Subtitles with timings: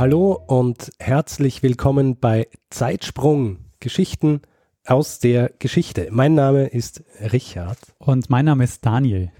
[0.00, 4.40] Hallo und herzlich willkommen bei Zeitsprung Geschichten
[4.86, 6.08] aus der Geschichte.
[6.10, 7.76] Mein Name ist Richard.
[7.98, 9.30] Und mein Name ist Daniel.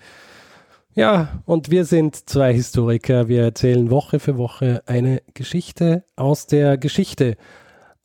[0.92, 3.26] Ja, und wir sind zwei Historiker.
[3.26, 7.38] Wir erzählen Woche für Woche eine Geschichte aus der Geschichte.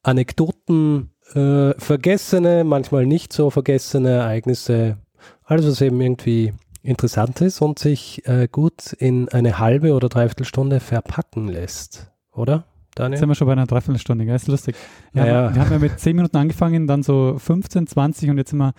[0.01, 4.95] Anekdoten, äh, vergessene, manchmal nicht so vergessene Ereignisse,
[5.43, 10.45] alles was eben irgendwie interessant ist und sich äh, gut in eine halbe oder dreiviertel
[10.45, 12.65] Stunde verpacken lässt oder?
[12.95, 13.13] Daniel?
[13.13, 14.35] Jetzt sind wir schon bei einer Dreiviertelstunde, gell?
[14.35, 14.75] Ist lustig.
[15.13, 15.55] Ja, ja.
[15.55, 18.73] Wir haben ja mit 10 Minuten angefangen, dann so 15, 20 und jetzt sind wir,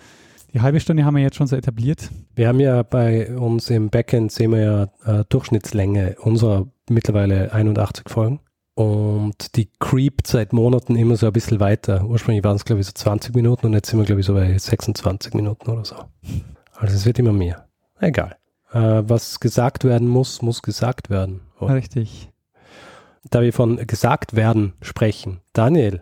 [0.53, 2.09] die halbe Stunde haben wir jetzt schon so etabliert.
[2.35, 4.61] Wir haben ja bei uns im Backend, sehen wir
[5.05, 8.39] ja äh, Durchschnittslänge unserer mittlerweile 81 Folgen.
[8.73, 12.05] Und die creept seit Monaten immer so ein bisschen weiter.
[12.05, 14.33] Ursprünglich waren es, glaube ich, so 20 Minuten und jetzt sind wir, glaube ich, so
[14.33, 15.95] bei 26 Minuten oder so.
[16.75, 17.67] Also es wird immer mehr.
[17.99, 18.35] Egal.
[18.71, 21.41] Äh, was gesagt werden muss, muss gesagt werden.
[21.59, 21.73] Oder?
[21.75, 22.29] Richtig
[23.29, 25.39] da wir von gesagt werden sprechen.
[25.53, 26.01] Daniel,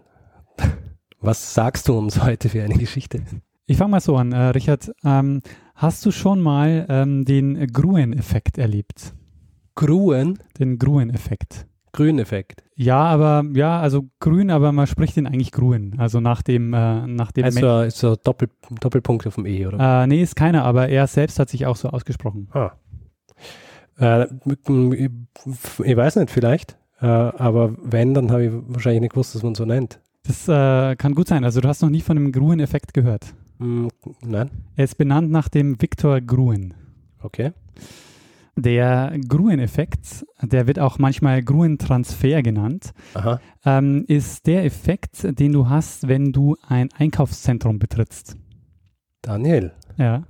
[1.19, 3.21] was sagst du uns heute für eine Geschichte?
[3.65, 4.91] Ich fange mal so an, äh, Richard.
[5.03, 5.41] Ähm,
[5.73, 9.13] hast du schon mal ähm, den Gruen-Effekt erlebt?
[9.73, 10.39] Gruen?
[10.59, 11.65] Den Gruen-Effekt.
[11.91, 12.63] Grün-Effekt.
[12.75, 15.95] Ja, aber ja, also grün, aber man spricht den eigentlich grün.
[15.97, 17.45] Also nach dem, äh, nach dem.
[17.45, 18.49] Also ist so Doppel,
[18.81, 20.03] Doppelpunkt auf dem E, oder?
[20.03, 22.49] Äh, nee, ist keiner, aber er selbst hat sich auch so ausgesprochen.
[22.51, 22.71] Ah.
[23.97, 26.77] Äh, ich weiß nicht, vielleicht.
[27.01, 29.99] Äh, aber wenn, dann habe ich wahrscheinlich nicht gewusst, dass man so nennt.
[30.23, 31.43] Das äh, kann gut sein.
[31.43, 33.33] Also du hast noch nie von dem Gruen-Effekt gehört.
[33.59, 33.87] Mm,
[34.21, 34.49] nein.
[34.75, 36.73] Er ist benannt nach dem Viktor Gruen.
[37.21, 37.51] Okay.
[38.57, 42.93] Der Gruen-Effekt, der wird auch manchmal Gruen-Transfer genannt,
[43.65, 48.37] ähm, ist der Effekt, den du hast, wenn du ein Einkaufszentrum betrittst.
[49.21, 49.73] Daniel.
[49.97, 50.23] Ja.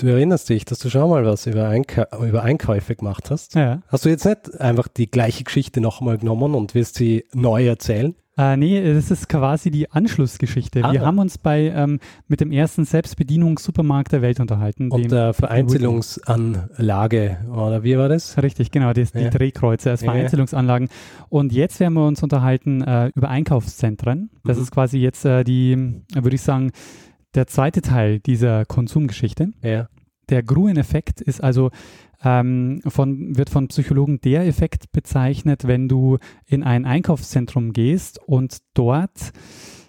[0.00, 3.54] Du erinnerst dich, dass du schon mal was über, Einka über Einkäufe gemacht hast.
[3.54, 3.82] Ja.
[3.88, 8.14] Hast du jetzt nicht einfach die gleiche Geschichte nochmal genommen und wirst sie neu erzählen?
[8.38, 10.82] Äh, nee, das ist quasi die Anschlussgeschichte.
[10.82, 10.92] Ah.
[10.92, 14.90] Wir haben uns bei ähm, mit dem ersten Selbstbedienungssupermarkt der Welt unterhalten.
[14.90, 18.42] Und der Vereinzelungsanlage, oder wie war das?
[18.42, 20.88] Richtig, genau, die, die Drehkreuze als Vereinzelungsanlagen.
[21.28, 24.30] Und jetzt werden wir uns unterhalten äh, über Einkaufszentren.
[24.44, 24.62] Das mhm.
[24.62, 26.72] ist quasi jetzt äh, die, würde ich sagen,
[27.34, 29.52] der zweite Teil dieser Konsumgeschichte.
[29.62, 29.88] Ja.
[30.28, 31.70] Der Gruen-Effekt ist also
[32.22, 38.58] ähm, von, wird von Psychologen der Effekt bezeichnet, wenn du in ein Einkaufszentrum gehst und
[38.74, 39.32] dort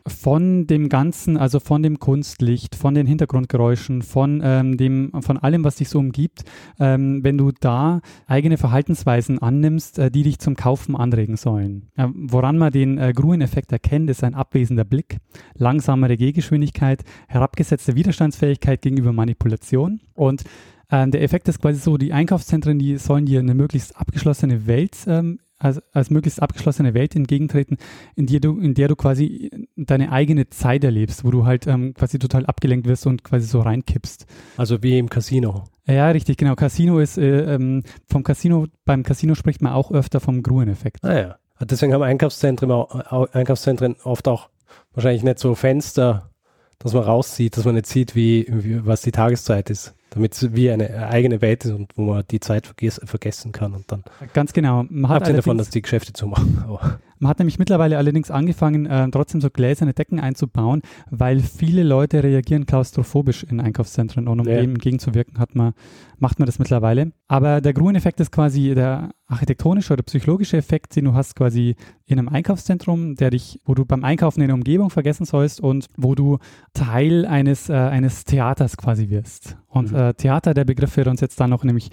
[0.08, 5.64] von dem Ganzen, also von dem Kunstlicht, von den Hintergrundgeräuschen, von ähm, dem, von allem,
[5.64, 6.44] was dich so umgibt,
[6.80, 11.90] ähm, wenn du da eigene Verhaltensweisen annimmst, äh, die dich zum Kaufen anregen sollen.
[11.96, 15.18] Äh, woran man den äh, Gruen-Effekt erkennt, ist ein abwesender Blick,
[15.56, 20.44] langsamere Gehgeschwindigkeit, herabgesetzte Widerstandsfähigkeit gegenüber Manipulation und
[20.92, 24.98] ähm, der Effekt ist quasi so, die Einkaufszentren, die sollen dir eine möglichst abgeschlossene Welt
[25.08, 27.78] ähm, als, als möglichst abgeschlossene Welt entgegentreten,
[28.16, 31.94] in der du, in der du quasi deine eigene Zeit erlebst, wo du halt ähm,
[31.94, 34.26] quasi total abgelenkt wirst und quasi so reinkippst.
[34.58, 35.66] Also wie im Casino.
[35.86, 36.56] Ja, richtig, genau.
[36.56, 41.04] Casino ist äh, ähm, vom Casino, beim Casino spricht man auch öfter vom Gruen-Effekt.
[41.04, 41.36] Ah ja.
[41.64, 44.50] Deswegen haben Einkaufszentren, Einkaufszentren oft auch
[44.94, 46.32] wahrscheinlich nicht so Fenster,
[46.80, 50.54] dass man raussieht, dass man nicht sieht, wie, wie was die Tageszeit ist damit es
[50.54, 54.04] wie eine eigene Welt ist und wo man die Zeit vergessen kann und dann.
[54.34, 54.86] Ganz genau.
[54.90, 56.64] Man hat Abgesehen davon, dass die Geschäfte zumachen.
[57.22, 62.24] Man hat nämlich mittlerweile allerdings angefangen, äh, trotzdem so gläserne Decken einzubauen, weil viele Leute
[62.24, 64.60] reagieren klaustrophobisch in Einkaufszentren und um ja.
[64.60, 65.74] dem entgegenzuwirken, hat man,
[66.18, 67.12] macht man das mittlerweile.
[67.28, 71.76] Aber der Gruen-Effekt ist quasi der architektonische oder psychologische Effekt, den du hast quasi
[72.08, 75.86] in einem Einkaufszentrum, der dich, wo du beim Einkaufen in der Umgebung vergessen sollst und
[75.96, 76.40] wo du
[76.74, 79.58] Teil eines, äh, eines Theaters quasi wirst.
[79.72, 79.98] Und mhm.
[79.98, 81.90] äh, Theater, der Begriff wird uns jetzt da noch nämlich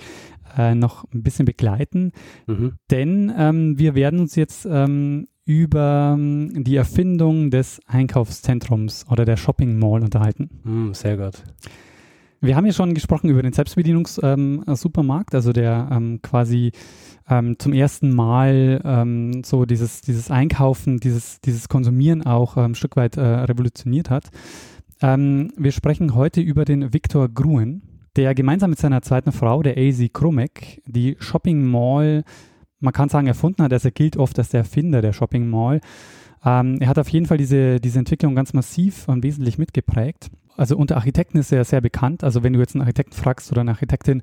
[0.56, 2.12] äh, noch ein bisschen begleiten,
[2.46, 2.74] mhm.
[2.90, 9.36] denn ähm, wir werden uns jetzt ähm, über ähm, die Erfindung des Einkaufszentrums oder der
[9.36, 10.50] Shopping Mall unterhalten.
[10.64, 11.42] Mhm, sehr gut.
[12.40, 16.72] Wir haben ja schon gesprochen über den Selbstbedienungssupermarkt, ähm, also der ähm, quasi
[17.28, 22.74] ähm, zum ersten Mal ähm, so dieses, dieses Einkaufen, dieses, dieses Konsumieren auch ähm, ein
[22.74, 24.30] Stück weit äh, revolutioniert hat.
[25.00, 27.82] Ähm, wir sprechen heute über den Viktor Gruen,
[28.16, 32.24] der gemeinsam mit seiner zweiten Frau, der AZ Krumek, die Shopping Mall
[32.80, 33.72] man kann sagen, erfunden hat.
[33.72, 35.80] Also er gilt oft als der Erfinder der Shopping Mall.
[36.44, 40.30] Ähm, er hat auf jeden Fall diese, diese Entwicklung ganz massiv und wesentlich mitgeprägt.
[40.56, 42.24] Also unter Architekten ist er sehr bekannt.
[42.24, 44.22] Also wenn du jetzt einen Architekten fragst oder eine Architektin,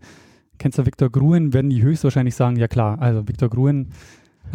[0.57, 3.89] kennst du Viktor Gruen, werden die höchstwahrscheinlich sagen, ja klar, also Viktor Gruen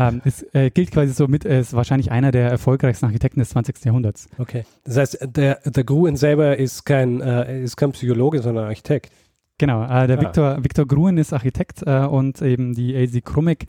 [0.00, 3.84] ähm, ist, äh, gilt quasi so mit, ist wahrscheinlich einer der erfolgreichsten Architekten des 20.
[3.84, 4.28] Jahrhunderts.
[4.38, 4.64] Okay.
[4.84, 9.12] Das heißt, der, der Gruen selber ist kein, äh, ist kein Psychologe, sondern Architekt.
[9.58, 10.22] Genau, äh, der ah.
[10.22, 13.66] Viktor, Viktor Gruen ist Architekt äh, und eben die Elsie Krummeck,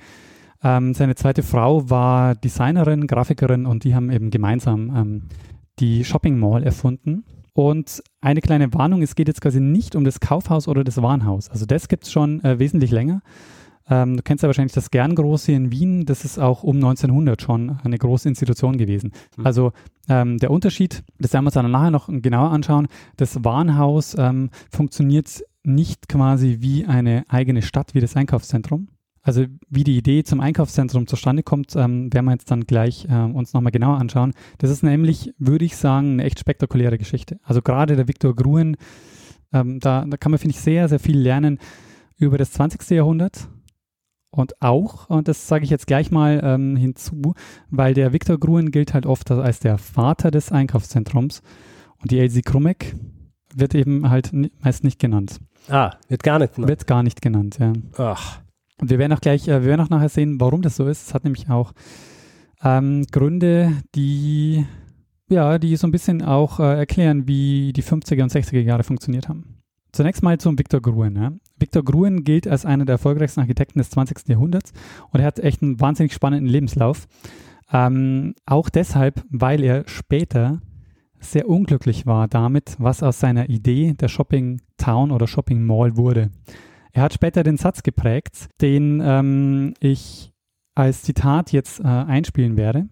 [0.63, 5.21] ähm, seine zweite Frau war Designerin, Grafikerin und die haben eben gemeinsam ähm,
[5.79, 7.25] die Shopping Mall erfunden.
[7.53, 11.49] Und eine kleine Warnung, es geht jetzt quasi nicht um das Kaufhaus oder das Warenhaus.
[11.49, 13.21] Also das gibt es schon äh, wesentlich länger.
[13.89, 16.05] Ähm, du kennst ja wahrscheinlich das Gerngroß hier in Wien.
[16.05, 19.11] Das ist auch um 1900 schon eine große Institution gewesen.
[19.37, 19.45] Mhm.
[19.45, 19.71] Also
[20.09, 22.87] ähm, der Unterschied, das werden wir uns dann nachher noch genauer anschauen.
[23.17, 28.87] Das Warenhaus ähm, funktioniert nicht quasi wie eine eigene Stadt, wie das Einkaufszentrum.
[29.23, 33.13] Also wie die Idee zum Einkaufszentrum zustande kommt, ähm, werden wir jetzt dann gleich äh,
[33.13, 34.33] uns nochmal genauer anschauen.
[34.57, 37.39] Das ist nämlich, würde ich sagen, eine echt spektakuläre Geschichte.
[37.43, 38.77] Also gerade der Viktor Gruen,
[39.53, 41.59] ähm, da, da kann man, finde ich, sehr, sehr viel lernen
[42.17, 42.89] über das 20.
[42.91, 43.47] Jahrhundert,
[44.31, 47.33] und auch, und das sage ich jetzt gleich mal ähm, hinzu,
[47.69, 51.41] weil der Viktor Gruen gilt halt oft als der Vater des Einkaufszentrums
[52.01, 52.95] und die Elsie Krummeck
[53.53, 54.31] wird eben halt
[54.63, 55.39] meist nicht genannt.
[55.69, 56.69] Ah, wird gar nicht genannt.
[56.69, 57.73] Wird gar nicht genannt, ja.
[57.97, 58.39] Ach.
[58.79, 61.07] Und wir werden auch gleich, äh, wir werden auch nachher sehen, warum das so ist.
[61.07, 61.73] Es hat nämlich auch
[62.63, 64.65] ähm, Gründe, die
[65.31, 69.29] ja, die so ein bisschen auch äh, erklären, wie die 50er und 60er Jahre funktioniert
[69.29, 69.50] haben.
[69.91, 71.15] Zunächst mal zum Viktor Gruen.
[71.15, 71.31] Ja.
[71.57, 74.27] Viktor Gruen gilt als einer der erfolgreichsten Architekten des 20.
[74.29, 74.71] Jahrhunderts
[75.11, 77.07] und er hat echt einen wahnsinnig spannenden Lebenslauf.
[77.71, 80.61] Ähm, auch deshalb, weil er später
[81.19, 86.31] sehr unglücklich war damit, was aus seiner Idee der Shopping Town oder Shopping Mall wurde.
[86.93, 90.33] Er hat später den Satz geprägt, den ähm, ich
[90.75, 92.89] als Zitat jetzt äh, einspielen werde.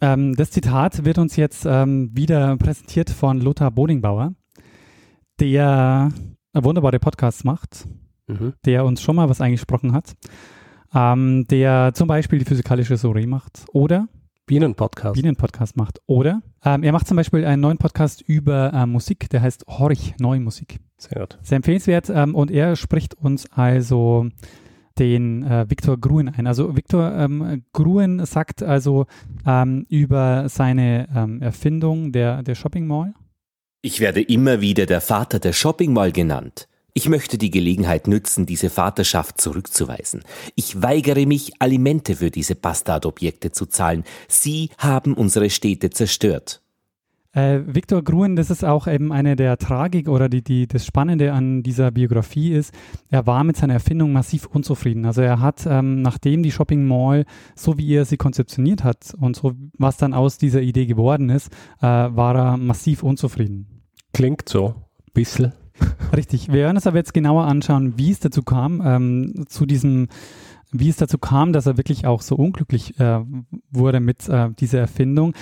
[0.00, 4.34] Ähm, das Zitat wird uns jetzt ähm, wieder präsentiert von Lothar Bodingbauer,
[5.40, 6.10] der
[6.54, 7.86] wunderbare Podcasts macht,
[8.26, 8.54] mhm.
[8.64, 10.14] der uns schon mal was eingesprochen hat,
[10.94, 14.08] ähm, der zum Beispiel die physikalische Theorie macht oder
[14.46, 15.14] Bienenpodcast.
[15.14, 16.00] Bienenpodcast macht.
[16.06, 20.14] Oder ähm, er macht zum Beispiel einen neuen Podcast über äh, Musik, der heißt Horch
[20.18, 20.80] Neue Musik.
[20.98, 21.38] Sehr gut.
[21.42, 24.28] Sehr empfehlenswert ähm, und er spricht uns also
[24.98, 26.46] den äh, Viktor Gruen ein.
[26.46, 29.06] Also Viktor ähm, Gruen sagt also
[29.46, 33.14] ähm, über seine ähm, Erfindung der, der Shopping Mall
[33.82, 36.68] ich werde immer wieder der Vater der Shopping Mall genannt.
[36.94, 40.22] Ich möchte die Gelegenheit nützen, diese Vaterschaft zurückzuweisen.
[40.54, 44.04] Ich weigere mich, Alimente für diese Bastardobjekte zu zahlen.
[44.28, 46.62] Sie haben unsere Städte zerstört.
[47.34, 51.32] Äh, Viktor Gruen, das ist auch eben eine der Tragik oder die, die, das Spannende
[51.32, 52.74] an dieser Biografie ist,
[53.08, 55.06] er war mit seiner Erfindung massiv unzufrieden.
[55.06, 57.24] Also er hat, ähm, nachdem die Shopping Mall,
[57.56, 61.50] so wie er sie konzeptioniert hat und so was dann aus dieser Idee geworden ist,
[61.80, 63.71] äh, war er massiv unzufrieden.
[64.12, 65.52] Klingt so, ein bisschen.
[66.14, 66.48] Richtig.
[66.48, 70.08] Wir werden uns aber jetzt genauer anschauen, wie es dazu kam, ähm, zu diesem,
[70.70, 73.20] wie es dazu kam, dass er wirklich auch so unglücklich äh,
[73.70, 75.34] wurde mit äh, dieser Erfindung.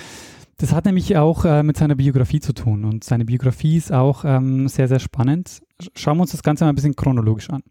[0.57, 4.23] Das hat nämlich auch äh, mit seiner Biografie zu tun und seine Biografie ist auch
[4.25, 5.61] ähm, sehr, sehr spannend.
[5.95, 7.63] Schauen wir uns das Ganze mal ein bisschen chronologisch an.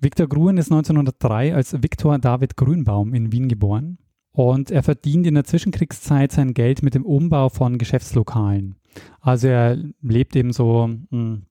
[0.00, 3.98] Viktor Gruen ist 1903 als Viktor David Grünbaum in Wien geboren
[4.32, 8.76] und er verdient in der Zwischenkriegszeit sein Geld mit dem Umbau von Geschäftslokalen.
[9.20, 11.42] Also er lebt eben so mh, hm,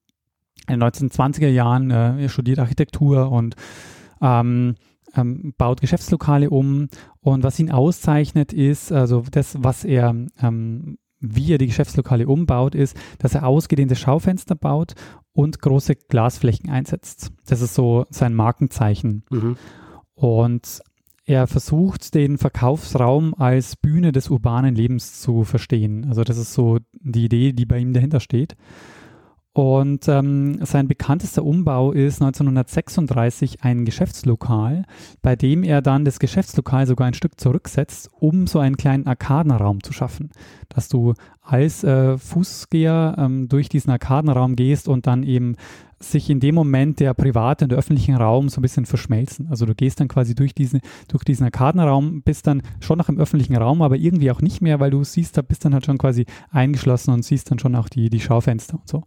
[0.66, 3.54] in den 1920er Jahren, äh, er studiert Architektur und
[4.22, 4.76] ähm,
[5.14, 6.88] ähm, baut Geschäftslokale um.
[7.20, 12.74] Und was ihn auszeichnet, ist, also das, was er, ähm, wie er die Geschäftslokale umbaut,
[12.74, 14.94] ist, dass er ausgedehnte Schaufenster baut
[15.32, 17.32] und große Glasflächen einsetzt.
[17.46, 19.24] Das ist so sein Markenzeichen.
[19.30, 19.56] Mhm.
[20.14, 20.80] Und
[21.24, 26.06] er versucht, den Verkaufsraum als Bühne des urbanen Lebens zu verstehen.
[26.08, 28.56] Also das ist so die Idee, die bei ihm dahinter steht.
[29.54, 34.84] Und ähm, sein bekanntester Umbau ist 1936 ein Geschäftslokal,
[35.22, 39.80] bei dem er dann das Geschäftslokal sogar ein Stück zurücksetzt, um so einen kleinen Arkadenraum
[39.80, 40.30] zu schaffen.
[40.68, 45.54] Dass du als äh, Fußgeher ähm, durch diesen Arkadenraum gehst und dann eben
[46.10, 49.48] sich in dem Moment der private und der öffentliche Raum so ein bisschen verschmelzen.
[49.48, 53.18] Also du gehst dann quasi durch diesen, durch diesen Arkadenraum, bist dann schon noch im
[53.18, 55.98] öffentlichen Raum, aber irgendwie auch nicht mehr, weil du siehst, da bist dann halt schon
[55.98, 59.02] quasi eingeschlossen und siehst dann schon auch die, die Schaufenster und so.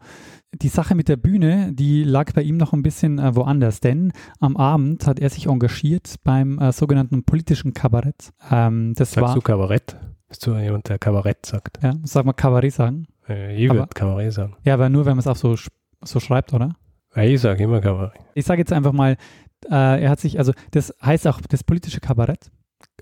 [0.54, 4.14] Die Sache mit der Bühne, die lag bei ihm noch ein bisschen äh, woanders, denn
[4.40, 8.32] am Abend hat er sich engagiert beim äh, sogenannten politischen Kabarett.
[8.50, 9.98] Ähm, das Sagst war, du Kabarett?
[10.30, 11.80] Bist du jemand, der Kabarett sagt?
[11.82, 13.08] Ja, sag mal Kabarett sagen.
[13.30, 14.56] Äh, ich würde Kabarett sagen.
[14.64, 15.56] Ja, aber nur, wenn man es auch so,
[16.04, 16.76] so schreibt, oder?
[17.16, 18.20] Ich sage immer Kabarett.
[18.36, 19.18] Ich sage jetzt einfach mal
[19.66, 22.52] äh, er hat sich, also das heißt auch das politische Kabarett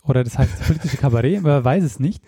[0.04, 2.24] oder das heißt das politische Kabarett, aber er weiß es nicht.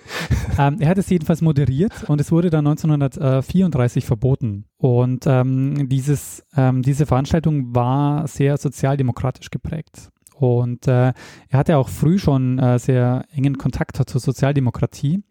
[0.58, 4.66] Ähm, er hat es jedenfalls moderiert und es wurde dann 1934 verboten.
[4.78, 10.10] Und ähm, dieses, ähm, diese Veranstaltung war sehr sozialdemokratisch geprägt.
[10.36, 11.14] Und äh,
[11.50, 15.24] er hatte auch früh schon äh, sehr engen Kontakt zur Sozialdemokratie,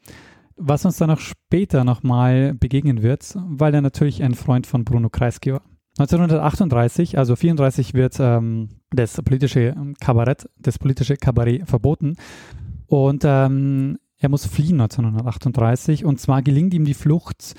[0.56, 5.08] was uns dann auch später nochmal begegnen wird, weil er natürlich ein Freund von Bruno
[5.08, 5.62] Kreisky war.
[5.98, 12.16] 1938, also 34 wird ähm, das politische Kabarett, das politische Kabarett verboten.
[12.86, 17.54] Und ähm, er muss fliehen 1938 und zwar gelingt ihm die Flucht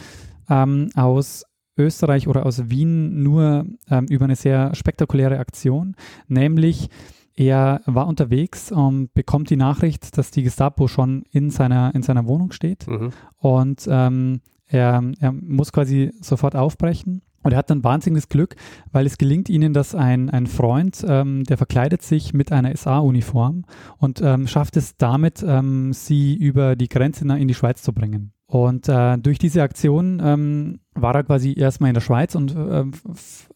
[0.49, 1.45] ähm, aus
[1.77, 5.95] Österreich oder aus Wien nur ähm, über eine sehr spektakuläre Aktion,
[6.27, 6.89] nämlich
[7.35, 12.25] er war unterwegs und bekommt die Nachricht, dass die Gestapo schon in seiner, in seiner
[12.25, 12.87] Wohnung steht.
[12.87, 13.11] Mhm.
[13.37, 18.55] und ähm, er, er muss quasi sofort aufbrechen und er hat dann wahnsinniges Glück,
[18.91, 23.65] weil es gelingt ihnen, dass ein, ein Freund, ähm, der verkleidet sich mit einer SA-Uniform
[23.97, 28.33] und ähm, schafft es damit, ähm, sie über die Grenze in die Schweiz zu bringen.
[28.47, 32.85] Und äh, durch diese Aktion ähm, war er quasi erstmal in der Schweiz und äh,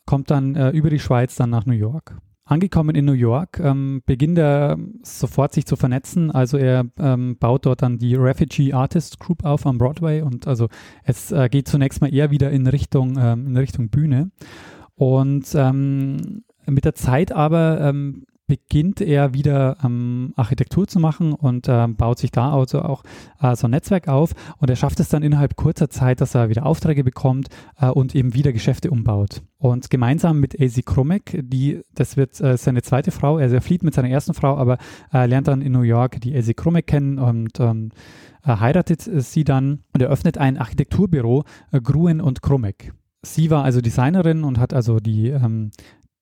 [0.06, 2.18] kommt dann äh, über die Schweiz dann nach New York.
[2.52, 6.32] Angekommen in New York ähm, beginnt er sofort sich zu vernetzen.
[6.32, 10.68] Also er ähm, baut dort dann die Refugee Artist Group auf am Broadway und also
[11.06, 14.32] es äh, geht zunächst mal eher wieder in Richtung, ähm, in Richtung Bühne.
[14.96, 21.68] Und ähm, mit der Zeit aber ähm, beginnt er wieder ähm, Architektur zu machen und
[21.70, 23.02] ähm, baut sich da also auch
[23.42, 26.50] äh, so ein Netzwerk auf und er schafft es dann innerhalb kurzer Zeit, dass er
[26.50, 27.48] wieder Aufträge bekommt
[27.80, 29.42] äh, und eben wieder Geschäfte umbaut.
[29.58, 33.84] Und gemeinsam mit Azy Krumek, die, das wird äh, seine zweite Frau, also er flieht
[33.84, 34.80] mit seiner ersten Frau, aber
[35.14, 37.92] äh, lernt dann in New York die Azy Krumek kennen und ähm,
[38.46, 42.92] heiratet sie dann und eröffnet ein Architekturbüro, äh, Gruen und Krumek.
[43.24, 45.70] Sie war also Designerin und hat also die ähm,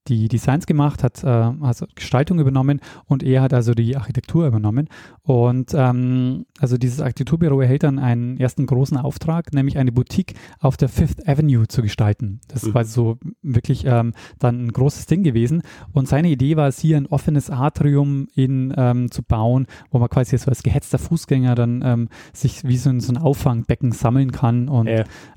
[0.08, 4.90] die Designs gemacht, hat äh, also Gestaltung übernommen und er hat also die Architektur übernommen.
[5.24, 10.78] Und ähm, also dieses Architekturbüro erhält dann einen ersten großen Auftrag, nämlich eine Boutique auf
[10.78, 12.42] der Fifth Avenue zu gestalten.
[12.48, 12.74] Das mhm.
[12.74, 15.62] war so wirklich ähm, dann ein großes Ding gewesen.
[15.92, 20.10] Und seine Idee war es hier ein offenes Atrium in, ähm, zu bauen, wo man
[20.10, 24.32] quasi so als gehetzter Fußgänger dann ähm, sich wie so ein, so ein Auffangbecken sammeln
[24.32, 24.90] kann und,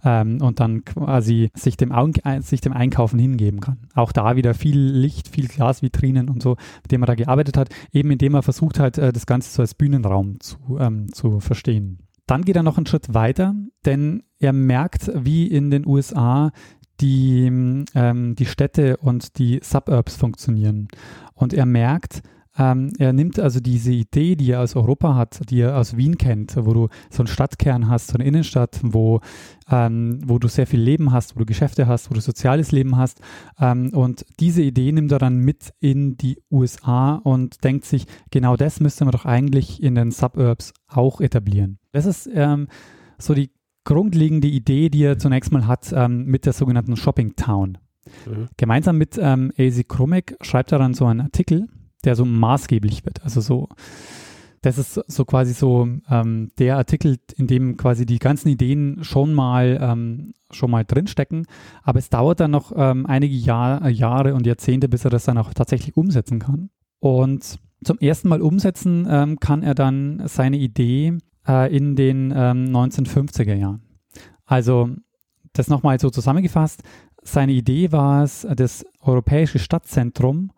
[0.05, 1.93] ähm, und dann quasi sich dem,
[2.41, 3.77] sich dem Einkaufen hingeben kann.
[3.95, 7.69] Auch da wieder viel Licht, viel Glasvitrinen und so, mit dem er da gearbeitet hat,
[7.93, 11.99] eben indem er versucht hat, äh, das Ganze so als Bühnenraum zu, ähm, zu verstehen.
[12.27, 13.55] Dann geht er noch einen Schritt weiter,
[13.85, 16.53] denn er merkt, wie in den USA
[17.01, 17.47] die,
[17.95, 20.89] ähm, die Städte und die Suburbs funktionieren.
[21.35, 22.23] Und er merkt,
[22.59, 26.19] ähm, er nimmt also diese Idee, die er aus Europa hat, die er aus Wien
[26.19, 29.21] kennt, wo du so einen Stadtkern hast, so eine Innenstadt, wo,
[29.71, 32.97] ähm, wo du sehr viel Leben hast, wo du Geschäfte hast, wo du soziales Leben
[32.97, 33.21] hast.
[33.59, 38.57] Ähm, und diese Idee nimmt er dann mit in die USA und denkt sich, genau
[38.57, 41.79] das müsste man doch eigentlich in den Suburbs auch etablieren.
[41.93, 42.69] Das ist ähm,
[43.19, 43.51] so die
[43.85, 47.79] grundlegende Idee, die er zunächst mal hat ähm, mit der sogenannten Shopping Town.
[48.27, 48.49] Mhm.
[48.57, 51.69] Gemeinsam mit ähm, AC Krumek schreibt er dann so einen Artikel,
[52.05, 53.23] der so maßgeblich wird.
[53.25, 53.69] Also so,
[54.61, 59.35] das ist so quasi so ähm, der Artikel, in dem quasi die ganzen Ideen schon
[59.35, 61.47] mal ähm, schon mal drinstecken,
[61.83, 65.39] aber es dauert dann noch ähm, einige Jahr, Jahre und Jahrzehnte, bis er das dann
[65.39, 66.71] auch tatsächlich umsetzen kann.
[67.01, 71.19] Und zum ersten Mal umsetzen ähm, kann er dann seine Idee
[71.49, 73.83] äh, in den 1950er ähm, Jahren.
[74.45, 74.91] Also
[75.53, 76.83] das nochmal so zusammengefasst.
[77.23, 80.53] Seine Idee war es, das europäische Stadtzentrum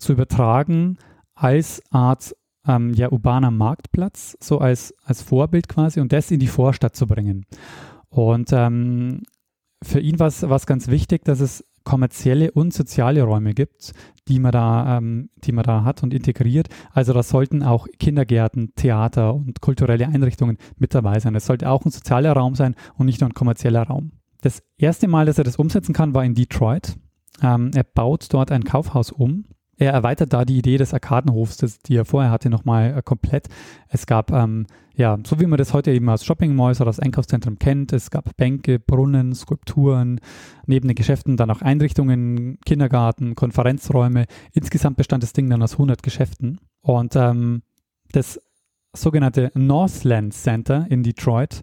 [0.00, 0.98] zu übertragen
[1.34, 2.34] als Art
[2.66, 7.06] ähm, ja, urbaner Marktplatz, so als, als Vorbild quasi und das in die Vorstadt zu
[7.06, 7.46] bringen.
[8.08, 9.22] Und ähm,
[9.82, 13.92] für ihn war es ganz wichtig, dass es kommerzielle und soziale Räume gibt,
[14.28, 16.68] die man da, ähm, die man da hat und integriert.
[16.92, 21.34] Also da sollten auch Kindergärten, Theater und kulturelle Einrichtungen mit dabei sein.
[21.34, 24.12] Es sollte auch ein sozialer Raum sein und nicht nur ein kommerzieller Raum.
[24.42, 26.96] Das erste Mal, dass er das umsetzen kann, war in Detroit.
[27.42, 29.44] Ähm, er baut dort ein Kaufhaus um
[29.80, 31.56] er erweitert da die Idee des Arkadenhofs,
[31.86, 33.48] die er vorher hatte, nochmal äh, komplett.
[33.88, 37.00] Es gab, ähm, ja, so wie man das heute eben aus Shopping Malls oder aus
[37.00, 40.20] Einkaufszentren kennt, es gab Bänke, Brunnen, Skulpturen,
[40.66, 44.26] neben den Geschäften dann auch Einrichtungen, Kindergarten, Konferenzräume.
[44.52, 46.60] Insgesamt bestand das Ding dann aus 100 Geschäften.
[46.82, 47.62] Und ähm,
[48.12, 48.38] das
[48.92, 51.62] sogenannte Northland Center in Detroit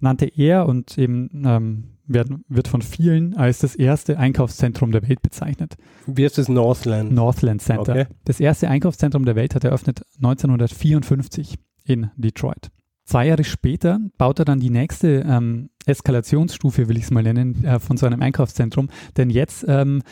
[0.00, 5.76] nannte er und eben ähm, wird von vielen als das erste Einkaufszentrum der Welt bezeichnet.
[6.06, 7.12] Wie ist das Northland?
[7.12, 7.92] Northland Center.
[7.92, 8.06] Okay.
[8.24, 11.54] Das erste Einkaufszentrum der Welt hat er eröffnet 1954
[11.84, 12.70] in Detroit.
[13.04, 17.64] Zwei Jahre später baut er dann die nächste ähm, Eskalationsstufe, will ich es mal nennen,
[17.64, 18.88] äh, von so einem Einkaufszentrum.
[19.16, 20.02] Denn jetzt ähm,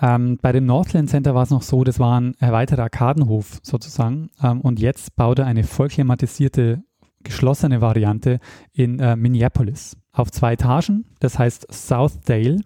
[0.00, 4.30] Ähm, bei dem Northland Center war es noch so, das war ein erweiterter Arkadenhof sozusagen.
[4.40, 6.84] Ähm, und jetzt baut er eine voll klimatisierte,
[7.24, 8.40] geschlossene Variante
[8.72, 11.04] in äh, Minneapolis auf zwei Etagen.
[11.20, 12.60] Das heißt Southdale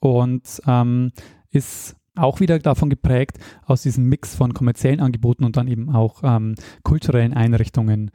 [0.00, 1.12] und ähm,
[1.50, 6.20] ist auch wieder davon geprägt, aus diesem Mix von kommerziellen Angeboten und dann eben auch
[6.22, 8.10] ähm, kulturellen Einrichtungen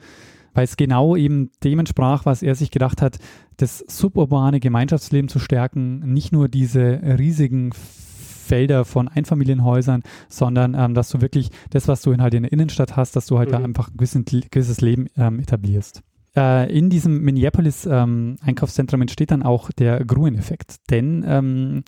[0.57, 3.19] weil es genau eben dem entsprach, was er sich gedacht hat,
[3.57, 7.73] das suburbane Gemeinschaftsleben zu stärken, nicht nur diese riesigen
[8.47, 12.51] Felder von Einfamilienhäusern, sondern ähm, dass du wirklich das, was du in halt in der
[12.51, 13.53] Innenstadt hast, dass du halt mhm.
[13.53, 16.01] da einfach ein gewissen, gewisses Leben ähm, etablierst.
[16.35, 21.83] Äh, in diesem Minneapolis ähm, Einkaufszentrum entsteht dann auch der Gruen-Effekt, denn ähm,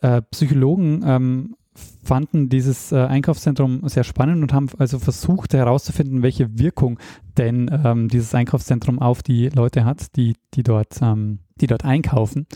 [0.00, 1.56] äh, Psychologen ähm,
[2.04, 6.98] fanden dieses äh, Einkaufszentrum sehr spannend und haben also versucht herauszufinden, welche Wirkung
[7.36, 12.46] denn ähm, dieses Einkaufszentrum auf die Leute hat, die, die, dort, ähm, die dort einkaufen.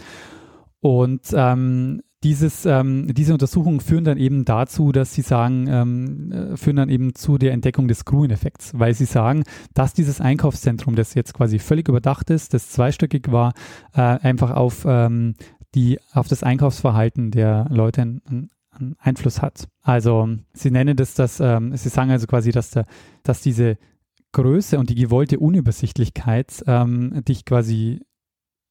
[0.80, 6.56] Und ähm, dieses, ähm, diese Untersuchungen führen dann eben dazu, dass sie sagen, ähm, äh,
[6.56, 9.44] führen dann eben zu der Entdeckung des Gruen-Effekts, weil sie sagen,
[9.74, 13.52] dass dieses Einkaufszentrum, das jetzt quasi völlig überdacht ist, das zweistöckig war,
[13.94, 15.34] äh, einfach auf ähm,
[15.74, 18.48] die auf das Einkaufsverhalten der Leute einen
[18.98, 19.68] Einfluss hat.
[19.82, 22.86] Also sie nennen das, dass ähm, sie sagen also quasi, dass, der,
[23.22, 23.76] dass diese
[24.32, 28.00] Größe und die gewollte Unübersichtlichkeit ähm, dich quasi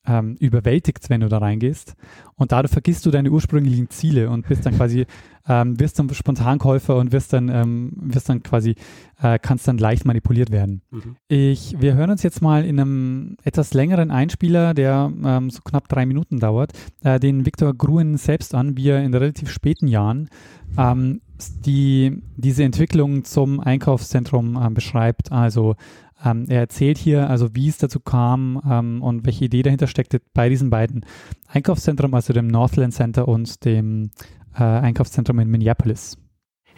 [0.08, 1.96] ähm, überwältigt, wenn du da reingehst.
[2.36, 5.06] Und dadurch vergisst du deine ursprünglichen Ziele und bist dann quasi,
[5.48, 8.76] ähm, wirst zum Spontankäufer und wirst dann, ähm, wirst dann quasi,
[9.22, 10.82] äh, kannst dann leicht manipuliert werden.
[10.92, 11.16] Mhm.
[11.28, 15.88] Ich, wir hören uns jetzt mal in einem etwas längeren Einspieler, der ähm, so knapp
[15.88, 16.74] drei Minuten dauert,
[17.04, 20.30] äh, den Viktor Gruen selbst an, wie er in relativ späten Jahren
[20.78, 21.22] ähm,
[21.66, 25.32] die, diese Entwicklung zum Einkaufszentrum äh, beschreibt.
[25.32, 25.76] Also
[26.24, 30.22] ähm, er erzählt hier also, wie es dazu kam ähm, und welche Idee dahinter steckte
[30.34, 31.06] bei diesen beiden
[31.48, 34.12] Einkaufszentren, also dem Northland Center und dem
[34.58, 36.18] äh, Einkaufszentrum in Minneapolis.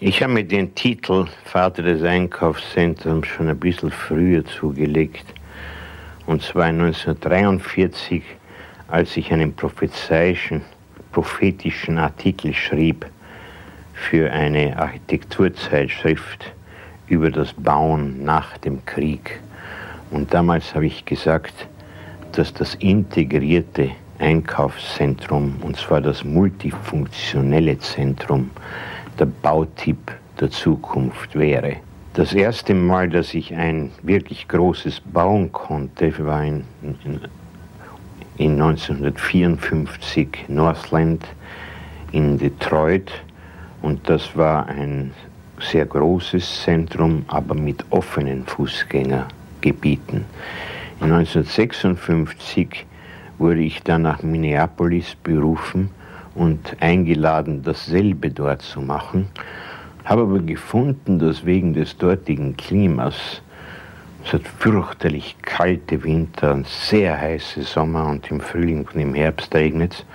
[0.02, 5.26] Ich habe mir den Titel Vater des Einkaufszentrums schon ein bisschen früher zugelegt.
[6.26, 8.24] Und zwar 1943,
[8.88, 10.62] als ich einen prophezeischen,
[11.12, 13.06] prophetischen Artikel schrieb
[13.94, 16.54] für eine Architekturzeitschrift
[17.10, 19.42] über das Bauen nach dem Krieg.
[20.12, 21.54] Und damals habe ich gesagt,
[22.32, 28.52] dass das integrierte Einkaufszentrum, und zwar das multifunktionelle Zentrum,
[29.18, 29.98] der Bautyp
[30.40, 31.78] der Zukunft wäre.
[32.14, 37.20] Das erste Mal, dass ich ein wirklich großes bauen konnte, war in, in,
[38.38, 41.24] in 1954 Northland
[42.12, 43.12] in Detroit.
[43.82, 45.12] Und das war ein
[45.62, 50.26] sehr großes Zentrum, aber mit offenen Fußgängergebieten.
[51.02, 52.86] In 1956
[53.38, 55.90] wurde ich dann nach Minneapolis berufen
[56.36, 59.28] und eingeladen, dasselbe dort zu machen,
[60.06, 63.42] habe aber gefunden, dass wegen des dortigen Klimas,
[64.26, 69.56] es hat fürchterlich kalte Winter und sehr heiße Sommer und im Frühling und im Herbst
[69.56, 70.06] regnet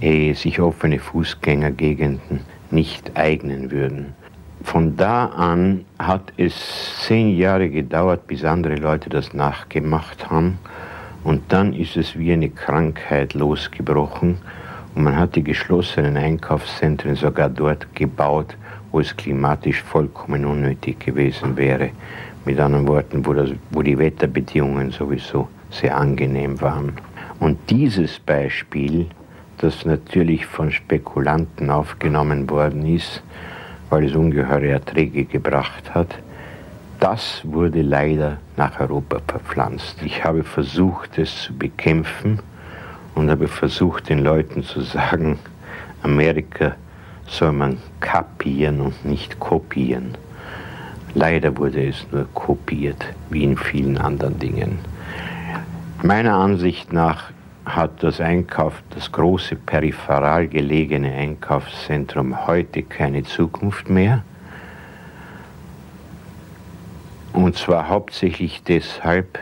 [0.00, 4.14] es, sich offene Fußgängergegenden nicht eignen würden.
[4.62, 6.54] Von da an hat es
[7.06, 10.58] zehn Jahre gedauert, bis andere Leute das nachgemacht haben.
[11.24, 14.38] Und dann ist es wie eine Krankheit losgebrochen.
[14.94, 18.56] Und man hat die geschlossenen Einkaufszentren sogar dort gebaut,
[18.92, 21.90] wo es klimatisch vollkommen unnötig gewesen wäre.
[22.44, 26.92] Mit anderen Worten, wo, das, wo die Wetterbedingungen sowieso sehr angenehm waren.
[27.38, 29.06] Und dieses Beispiel,
[29.58, 33.22] das natürlich von Spekulanten aufgenommen worden ist,
[33.90, 36.14] weil es ungeheure Erträge gebracht hat.
[37.00, 39.96] Das wurde leider nach Europa verpflanzt.
[40.04, 42.40] Ich habe versucht, es zu bekämpfen
[43.14, 45.38] und habe versucht, den Leuten zu sagen,
[46.02, 46.74] Amerika
[47.26, 50.16] soll man kapieren und nicht kopieren.
[51.14, 54.78] Leider wurde es nur kopiert, wie in vielen anderen Dingen.
[56.02, 57.30] Meiner Ansicht nach
[57.64, 64.22] hat das Einkauf, das große peripheral gelegene Einkaufszentrum heute keine Zukunft mehr.
[67.32, 69.38] Und zwar hauptsächlich deshalb,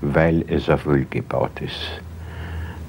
[0.00, 2.00] weil es auf Öl gebaut ist.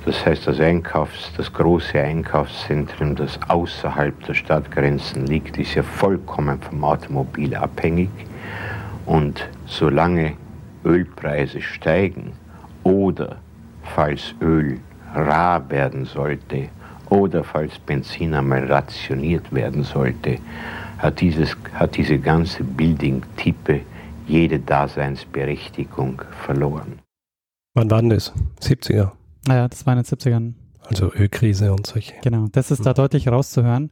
[0.06, 6.62] Das heißt, das, Einkaufs-, das große Einkaufszentrum, das außerhalb der Stadtgrenzen liegt, ist ja vollkommen
[6.62, 8.10] vom Automobil abhängig.
[9.06, 10.34] Und solange
[10.86, 12.34] Ölpreise steigen
[12.84, 13.38] oder
[13.96, 14.80] falls Öl
[15.14, 16.70] rar werden sollte
[17.10, 20.40] oder falls Benzin einmal rationiert werden sollte,
[20.98, 23.82] hat, dieses, hat diese ganze Building-Tippe
[24.28, 27.00] jede Daseinsberechtigung verloren.
[27.76, 28.34] Wann war denn das?
[28.62, 29.12] 70er?
[29.48, 30.54] Naja, das war in den 70ern.
[30.90, 32.14] Also Ölkrise und solche.
[32.24, 33.92] Genau, das ist da deutlich rauszuhören.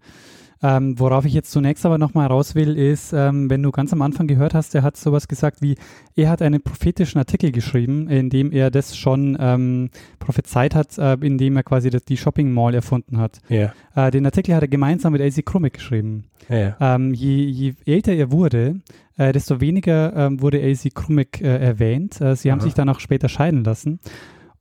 [0.65, 4.01] Ähm, worauf ich jetzt zunächst aber nochmal raus will, ist, ähm, wenn du ganz am
[4.01, 5.75] Anfang gehört hast, er hat sowas gesagt wie,
[6.15, 11.13] er hat einen prophetischen Artikel geschrieben, in dem er das schon ähm, prophezeit hat, äh,
[11.21, 13.41] in dem er quasi das, die Shopping Mall erfunden hat.
[13.47, 13.73] Ja.
[13.95, 16.23] Äh, den Artikel hat er gemeinsam mit AC Krummick geschrieben.
[16.49, 16.75] Ja.
[16.79, 18.81] Ähm, je, je älter er wurde,
[19.17, 22.19] äh, desto weniger ähm, wurde AC Krummick äh, erwähnt.
[22.21, 22.65] Äh, sie haben Aha.
[22.65, 23.99] sich dann auch später scheiden lassen.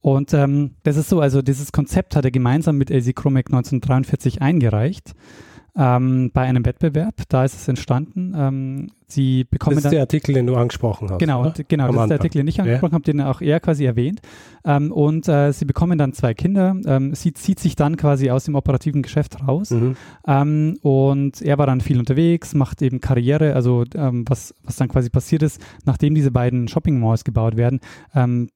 [0.03, 4.43] Und ähm, das ist so, also dieses Konzept hat er gemeinsam mit AC Krummick 1943
[4.43, 5.15] eingereicht.
[5.77, 8.33] Ähm, bei einem Wettbewerb, da ist es entstanden.
[8.37, 11.19] Ähm, sie bekommen Das ist dann der Artikel, den du angesprochen hast.
[11.19, 11.55] Genau, oder?
[11.67, 12.19] genau, Am das ist der Anfang.
[12.19, 12.63] Artikel, den ich Ja.
[12.65, 14.21] angesprochen habe, den auch er quasi erwähnt.
[14.65, 16.77] Ähm, und äh, sie bekommen dann zwei Kinder.
[16.87, 19.71] Ähm, sie zieht sich dann quasi aus dem operativen Geschäft raus.
[19.71, 19.97] Mhm.
[20.29, 23.55] Ähm, und er war dann viel unterwegs, macht eben Karriere.
[23.55, 27.81] Also ähm, was, was dann quasi passiert ist, nachdem diese beiden Shopping Malls gebaut werden,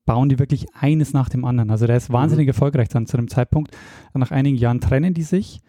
[0.07, 1.70] bauen die wirklich eines nach dem anderen.
[1.70, 3.76] Also der ist wahnsinnig erfolgreich dann zu dem Zeitpunkt.
[4.14, 5.61] Nach einigen Jahren trennen die sich.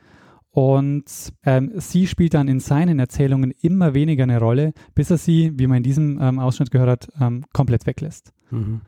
[0.51, 1.05] Und
[1.45, 5.67] ähm, sie spielt dann in seinen Erzählungen immer weniger eine Rolle, bis er sie, wie
[5.67, 8.33] man in diesem ähm, Ausschnitt gehört hat, ähm, komplett weglässt.
[8.49, 8.81] Mhm.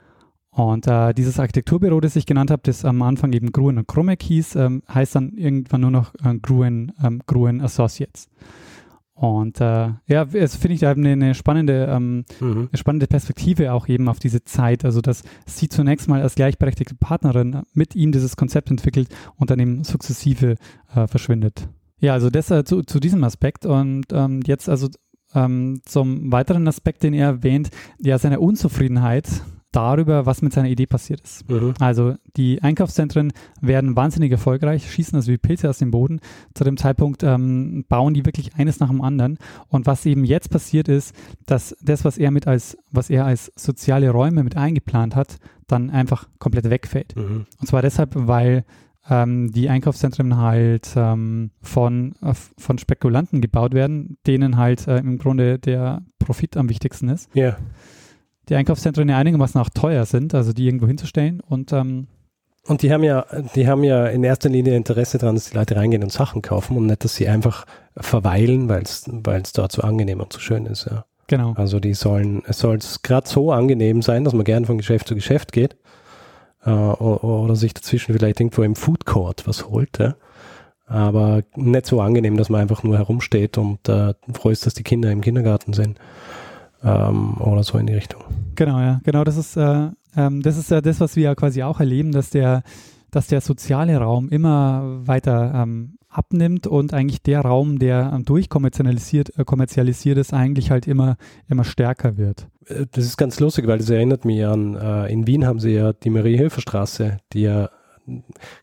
[0.50, 4.22] Und äh, dieses Architekturbüro, das ich genannt habe, das am Anfang eben Gruen und Krummeck
[4.22, 8.28] hieß, ähm, heißt dann irgendwann nur noch äh, Gruen, ähm, Gruen Associates.
[9.22, 12.70] Und äh, ja, es finde ich eine, eine spannende, ähm, Mhm.
[12.72, 14.84] eine spannende Perspektive auch eben auf diese Zeit.
[14.84, 19.60] Also, dass sie zunächst mal als gleichberechtigte Partnerin mit ihm dieses Konzept entwickelt und dann
[19.60, 20.56] eben sukzessive
[20.96, 21.70] äh, verschwindet.
[22.00, 23.68] Ja, also das äh, zu, zu diesem Aspekt.
[23.68, 24.90] Und ähm, jetzt also
[25.36, 29.30] ähm, zum weiteren Aspekt, den er erwähnt, ja, seine Unzufriedenheit
[29.72, 31.50] darüber, was mit seiner Idee passiert ist.
[31.50, 31.74] Mhm.
[31.80, 33.32] Also die Einkaufszentren
[33.62, 36.20] werden wahnsinnig erfolgreich, schießen also wie Pilze aus dem Boden.
[36.54, 39.38] Zu dem Zeitpunkt ähm, bauen die wirklich eines nach dem anderen.
[39.70, 43.52] Und was eben jetzt passiert ist, dass das, was er mit als, was er als
[43.56, 47.16] soziale Räume mit eingeplant hat, dann einfach komplett wegfällt.
[47.16, 47.46] Mhm.
[47.60, 48.66] Und zwar deshalb, weil
[49.10, 55.18] ähm, die Einkaufszentren halt ähm, von, äh, von Spekulanten gebaut werden, denen halt äh, im
[55.18, 57.58] Grunde der Profit am wichtigsten ist Ja.
[58.52, 61.40] Die Einkaufszentren ja einigermaßen auch teuer sind, also die irgendwo hinzustellen.
[61.40, 62.08] Und ähm,
[62.68, 65.78] Und die haben ja, die haben ja in erster Linie Interesse daran, dass die Leute
[65.78, 70.20] reingehen und Sachen kaufen und nicht, dass sie einfach verweilen, weil es dort so angenehm
[70.20, 70.86] und so schön ist.
[70.86, 71.06] Ja.
[71.28, 71.54] genau.
[71.54, 75.16] Also die sollen, es soll gerade so angenehm sein, dass man gern von Geschäft zu
[75.16, 75.78] Geschäft geht
[76.66, 79.98] äh, o- oder sich dazwischen vielleicht irgendwo im Food Court was holt.
[79.98, 80.16] Ja.
[80.88, 84.84] Aber nicht so angenehm, dass man einfach nur herumsteht und äh, froh ist, dass die
[84.84, 85.98] Kinder im Kindergarten sind
[86.84, 88.24] ähm, oder so in die Richtung.
[88.56, 89.02] Genau, ja.
[89.04, 92.12] Genau, das ist, äh, ähm, das ist ja das, was wir ja quasi auch erleben,
[92.12, 92.64] dass der,
[93.12, 99.38] dass der soziale Raum immer weiter ähm, abnimmt und eigentlich der Raum, der ähm, durchkommerzialisiert
[99.38, 101.16] äh, kommerzialisiert ist, eigentlich halt immer,
[101.48, 102.48] immer stärker wird.
[102.68, 105.72] Äh, Das ist ganz lustig, weil das erinnert mich an, äh, in Wien haben sie
[105.72, 107.70] ja die Marie-Hilfer-Straße, die ja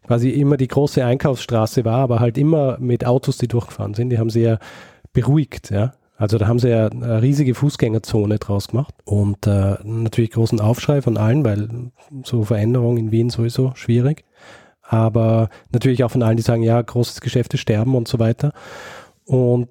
[0.07, 4.19] quasi immer die große Einkaufsstraße war, aber halt immer mit Autos, die durchgefahren sind, die
[4.19, 4.59] haben sie ja
[5.13, 5.95] beruhigt, ja.
[6.19, 11.01] Also da haben sie ja eine riesige Fußgängerzone draus gemacht und äh, natürlich großen Aufschrei
[11.01, 11.69] von allen, weil
[12.25, 14.25] so Veränderungen in Wien sowieso schwierig.
[14.83, 18.53] Aber natürlich auch von allen, die sagen, ja, großes Geschäfte sterben und so weiter.
[19.27, 19.69] Und,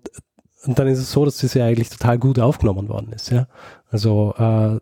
[0.64, 3.48] und dann ist es so, dass das ja eigentlich total gut aufgenommen worden ist, ja.
[3.90, 4.80] Also äh,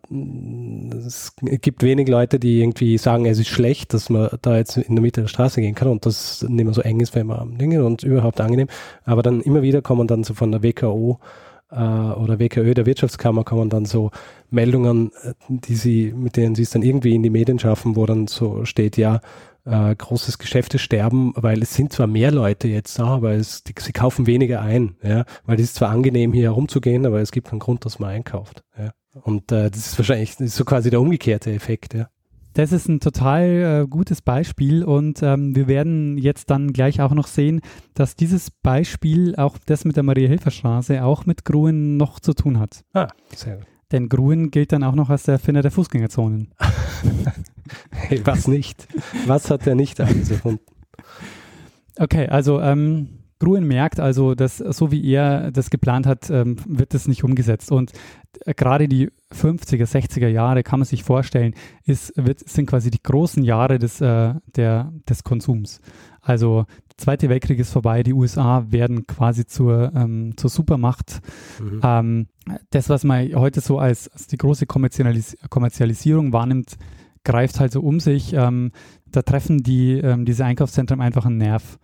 [1.04, 4.94] es gibt wenig Leute, die irgendwie sagen, es ist schlecht, dass man da jetzt in
[4.94, 7.38] der Mitte der Straße gehen kann und das nicht mehr so eng ist, wenn man
[7.38, 8.68] am Dinge und überhaupt angenehm.
[9.04, 11.18] Aber dann immer wieder kommen dann so von der WKO
[11.70, 14.10] äh, oder WKÖ der Wirtschaftskammer kommen dann so
[14.50, 18.06] Meldungen, äh, die sie, mit denen sie es dann irgendwie in die Medien schaffen, wo
[18.06, 19.20] dann so steht, ja,
[19.64, 23.74] äh, großes Geschäfte sterben, weil es sind zwar mehr Leute jetzt da, aber es, die,
[23.78, 27.48] sie kaufen weniger ein, ja, weil es ist zwar angenehm hier herumzugehen, aber es gibt
[27.48, 28.92] keinen Grund, dass man einkauft, ja.
[29.22, 32.08] Und äh, das ist wahrscheinlich das ist so quasi der umgekehrte Effekt, ja.
[32.56, 37.12] Das ist ein total äh, gutes Beispiel und ähm, wir werden jetzt dann gleich auch
[37.12, 37.60] noch sehen,
[37.92, 42.82] dass dieses Beispiel, auch das mit der Maria-Hilfer-Straße, auch mit Gruen noch zu tun hat.
[42.94, 43.66] Ah, sehr gut.
[43.92, 46.54] Denn Gruen gilt dann auch noch als der Erfinder der Fußgängerzonen.
[47.90, 48.86] Hey, was nicht?
[49.26, 50.64] Was hat er nicht alles erfunden?
[51.98, 53.08] Okay, also ähm,
[53.38, 57.70] Gruen merkt also, dass so wie er das geplant hat, ähm, wird das nicht umgesetzt.
[57.70, 57.92] Und
[58.44, 63.02] äh, gerade die 50er, 60er Jahre, kann man sich vorstellen, ist, wird, sind quasi die
[63.02, 65.80] großen Jahre des, äh, der, des Konsums.
[66.22, 71.20] Also der Zweite Weltkrieg ist vorbei, die USA werden quasi zur, ähm, zur Supermacht.
[71.60, 71.80] Mhm.
[71.82, 72.26] Ähm,
[72.70, 76.76] das, was man heute so als, als die große Kommerzialis Kommerzialisierung wahrnimmt,
[77.22, 78.32] greift halt so um sich.
[78.32, 78.72] Ähm,
[79.06, 81.78] da treffen die, ähm, diese Einkaufszentren einfach einen Nerv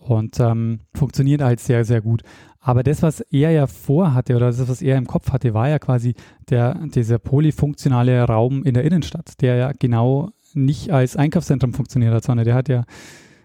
[0.00, 2.22] und ähm, funktioniert halt sehr, sehr gut.
[2.58, 5.78] Aber das, was er ja vorhatte oder das, was er im Kopf hatte, war ja
[5.78, 6.14] quasi
[6.48, 12.24] der, dieser polyfunktionale Raum in der Innenstadt, der ja genau nicht als Einkaufszentrum funktioniert hat,
[12.24, 12.84] sondern der hat ja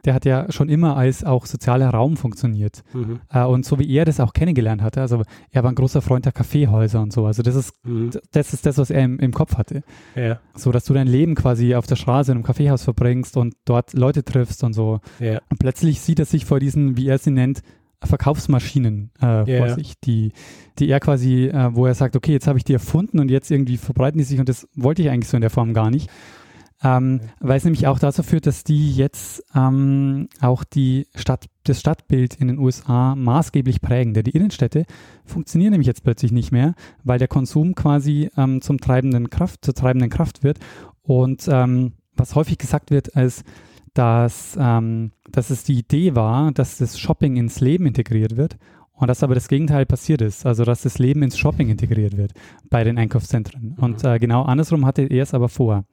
[0.05, 2.83] der hat ja schon immer als auch sozialer Raum funktioniert.
[2.93, 3.19] Mhm.
[3.31, 6.25] Äh, und so wie er das auch kennengelernt hatte, also er war ein großer Freund
[6.25, 7.25] der Kaffeehäuser und so.
[7.25, 8.11] Also das ist, Mhm.
[8.31, 9.83] das ist das, was er im, im Kopf hatte.
[10.15, 13.55] Ja, So, dass du dein Leben quasi auf der Straße in einem Kaffeehaus verbringst und
[13.65, 14.99] dort Leute triffst und so.
[15.19, 15.41] ja.
[15.49, 17.61] Und plötzlich sieht er sich vor diesen, wie er sie nennt,
[18.03, 20.31] Verkaufsmaschinen äh, Ja, vor sich, die,
[20.79, 23.51] die er quasi, äh, wo er sagt, okay, jetzt habe ich die erfunden und jetzt
[23.51, 26.09] irgendwie verbreiten die sich und das wollte ich eigentlich so in der Form gar nicht.
[26.83, 31.79] Ähm, Weil es nämlich auch dazu führt, dass die jetzt ähm, auch die Stadt, das
[31.79, 34.13] Stadtbild in den USA maßgeblich prägen.
[34.13, 34.85] Denn die Innenstädte
[35.25, 39.73] funktionieren nämlich jetzt plötzlich nicht mehr, weil der Konsum quasi ähm, zum treibenden Kraft, zur
[39.73, 40.59] treibenden Kraft wird.
[41.01, 43.43] Und ähm, was häufig gesagt wird, ist,
[43.93, 48.57] dass, ähm, dass es die Idee war, dass das Shopping ins Leben integriert wird
[48.91, 52.33] und dass aber das Gegenteil passiert ist, also dass das Leben ins Shopping integriert wird
[52.69, 53.75] bei den Einkaufszentren.
[53.79, 55.85] Und äh, genau andersrum hatte er es aber vor.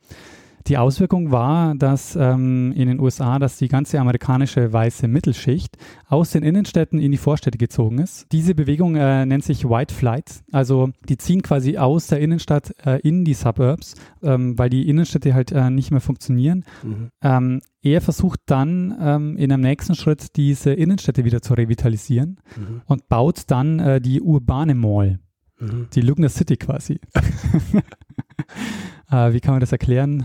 [0.69, 5.77] Die Auswirkung war, dass ähm, in den USA, dass die ganze amerikanische weiße Mittelschicht
[6.09, 8.27] aus den Innenstädten in die Vorstädte gezogen ist.
[8.33, 10.43] Diese Bewegung äh, nennt sich White Flight.
[10.53, 15.35] Also die ziehen quasi aus der Innenstadt äh, in die Suburbs, ähm, weil die Innenstädte
[15.35, 16.65] halt äh, nicht mehr funktionieren.
[16.83, 17.09] Mhm.
[17.23, 22.83] Ähm, er versucht dann ähm, in einem nächsten Schritt diese Innenstädte wieder zu revitalisieren Mhm.
[22.87, 25.19] und baut dann äh, die urbane Mall,
[25.59, 25.89] Mhm.
[25.93, 27.01] die Lugner City quasi.
[29.11, 30.25] äh, wie kann man das erklären?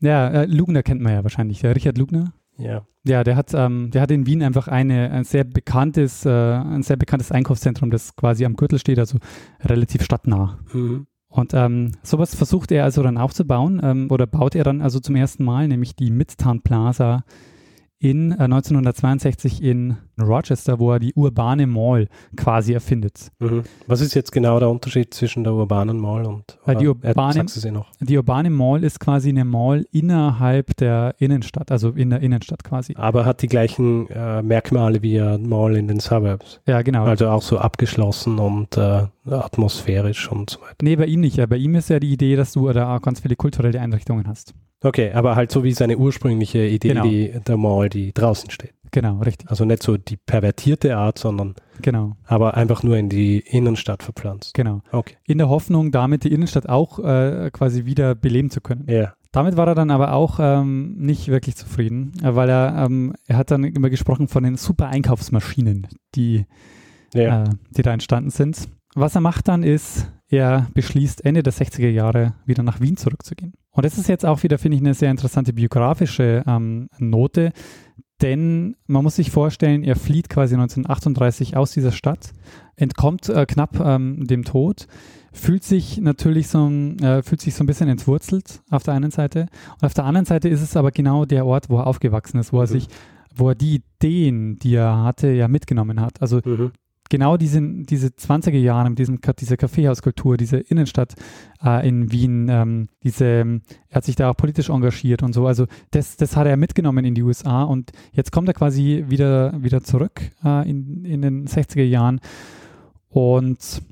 [0.00, 2.32] Ja, äh, Lugner kennt man ja wahrscheinlich, der Richard Lugner.
[2.58, 2.86] Ja.
[3.04, 6.82] Ja, der hat, ähm, der hat in Wien einfach eine, ein sehr bekanntes, äh, ein
[6.82, 9.18] sehr bekanntes Einkaufszentrum, das quasi am Gürtel steht, also
[9.60, 10.58] relativ stadtnah.
[10.72, 11.06] Mhm.
[11.28, 15.16] Und ähm, sowas versucht er also dann aufzubauen ähm, oder baut er dann also zum
[15.16, 17.24] ersten Mal, nämlich die Midtown Plaza
[17.98, 23.28] in äh, 1962 in Rochester, wo er die urbane Mall quasi erfindet.
[23.38, 23.62] Mhm.
[23.86, 27.46] Was ist jetzt genau der Unterschied zwischen der urbanen Mall und Weil die äh, urbane-
[27.48, 27.90] sie noch?
[28.00, 32.94] Die urbane Mall ist quasi eine Mall innerhalb der Innenstadt, also in der Innenstadt quasi.
[32.96, 36.60] Aber hat die gleichen äh, Merkmale wie ein Mall in den Suburbs.
[36.66, 37.04] Ja, genau.
[37.04, 40.76] Also auch so abgeschlossen und äh, atmosphärisch und so weiter.
[40.82, 41.36] nee, bei ihm nicht.
[41.36, 44.26] Ja, bei ihm ist ja die Idee, dass du da auch ganz viele kulturelle Einrichtungen
[44.28, 44.54] hast.
[44.82, 47.02] Okay, aber halt so wie seine ursprüngliche Idee Genau.
[47.04, 48.74] die, der Mall, die draußen steht.
[48.92, 49.50] Genau, richtig.
[49.50, 54.54] Also nicht so die pervertierte Art, sondern Genau, aber einfach nur in die Innenstadt verpflanzt.
[54.54, 54.80] genau.
[54.92, 55.16] Okay.
[55.24, 58.86] In der Hoffnung, damit die Innenstadt auch äh, quasi wieder beleben zu können.
[58.88, 59.12] Ja.
[59.32, 63.36] Damit war er dann aber auch ähm, nicht wirklich zufrieden, äh, weil er, ähm, er
[63.36, 66.46] hat dann immer gesprochen von den super Einkaufsmaschinen, die,
[67.12, 67.44] Ja.
[67.44, 68.68] äh, die da entstanden sind.
[68.94, 73.52] Was er macht dann ist, er beschließt Ende der 60er Jahre wieder nach Wien zurückzugehen.
[73.72, 77.52] Und das ist jetzt auch wieder, finde ich, eine sehr interessante biografische ähm, Note,
[78.22, 82.32] denn man muss sich vorstellen, er flieht quasi 1938 aus dieser Stadt,
[82.76, 84.86] entkommt äh, knapp ähm, dem Tod,
[85.32, 89.10] fühlt sich natürlich so, ein- äh, fühlt sich so ein bisschen entwurzelt auf der einen
[89.10, 89.46] Seite
[89.80, 92.52] und auf der anderen Seite ist es aber genau der Ort, wo er aufgewachsen ist,
[92.52, 92.72] wo er Mhm.
[92.72, 92.88] sich,
[93.34, 96.22] wo er die Ideen, die er hatte, ja mitgenommen hat.
[96.22, 96.72] Also Mhm.
[97.08, 101.14] Genau diese, diese 20er Jahre mit diesem, Ka- diese Kaffeehauskultur, diese Innenstadt
[101.64, 105.46] äh, in Wien, ähm, diese, ähm, er hat sich da auch politisch engagiert und so.
[105.46, 109.62] Also das, das hat er mitgenommen in die USA und jetzt kommt er quasi wieder,
[109.62, 112.20] wieder zurück äh, in, in den 60er Jahren
[113.08, 113.82] und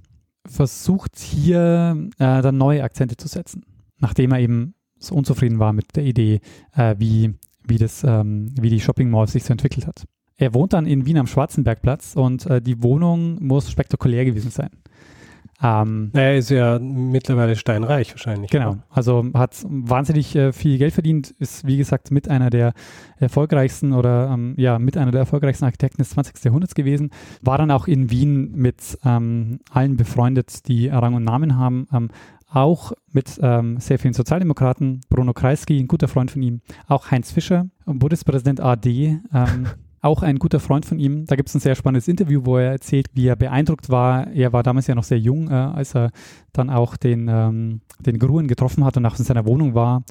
[0.47, 3.65] versucht hier äh, dann neue Akzente zu setzen,
[3.99, 6.41] nachdem er eben so unzufrieden war mit der Idee,
[6.75, 7.35] äh, wie,
[7.67, 10.05] wie, das, ähm, wie die Shopping Mall sich so entwickelt hat.
[10.37, 14.71] Er wohnt dann in Wien am Schwarzenbergplatz und äh, die Wohnung muss spektakulär gewesen sein.
[15.63, 18.51] Ähm, Er ist ja mittlerweile steinreich wahrscheinlich.
[18.51, 22.73] Genau, also hat wahnsinnig äh, viel Geld verdient, ist wie gesagt mit einer der
[23.19, 26.45] erfolgreichsten oder ähm, ja, mit einer der erfolgreichsten Architekten des 20.
[26.45, 31.57] Jahrhunderts gewesen, war dann auch in Wien mit ähm, allen befreundet, die Rang und Namen
[31.57, 32.11] haben, ähm,
[32.51, 37.33] auch mit ähm, sehr vielen Sozialdemokraten, Bruno Kreisky, ein guter Freund von ihm, auch Heinz
[37.33, 39.67] Fischer, Bundespräsident AD, ähm,
[40.05, 41.27] auch ein guter Freund von ihm.
[41.27, 44.31] Da gibt es ein sehr spannendes Interview, wo er erzählt, wie er beeindruckt war.
[44.33, 46.11] Er war damals ja noch sehr jung, äh, als er
[46.53, 50.05] dann auch den, ähm, den Gruen getroffen hat und auch in seiner Wohnung war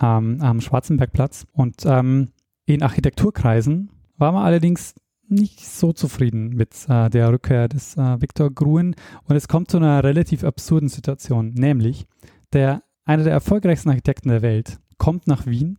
[0.00, 1.46] ähm, am Schwarzenbergplatz.
[1.52, 2.30] Und ähm,
[2.64, 4.94] in Architekturkreisen war man allerdings
[5.28, 8.94] nicht so zufrieden mit äh, der Rückkehr des äh, Viktor Gruen.
[9.24, 12.06] Und es kommt zu einer relativ absurden Situation, nämlich
[12.52, 15.78] der, einer der erfolgreichsten Architekten der Welt kommt nach Wien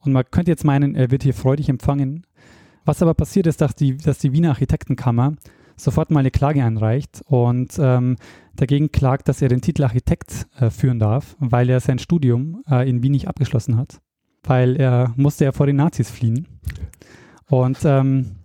[0.00, 2.26] und man könnte jetzt meinen, er wird hier freudig empfangen.
[2.84, 5.34] Was aber passiert ist, dass die, dass die Wiener Architektenkammer
[5.76, 8.16] sofort mal eine Klage einreicht und ähm,
[8.54, 12.88] dagegen klagt, dass er den Titel Architekt äh, führen darf, weil er sein Studium äh,
[12.88, 14.00] in Wien nicht abgeschlossen hat.
[14.42, 16.48] Weil er musste ja vor den Nazis fliehen.
[17.46, 18.36] Und ähm,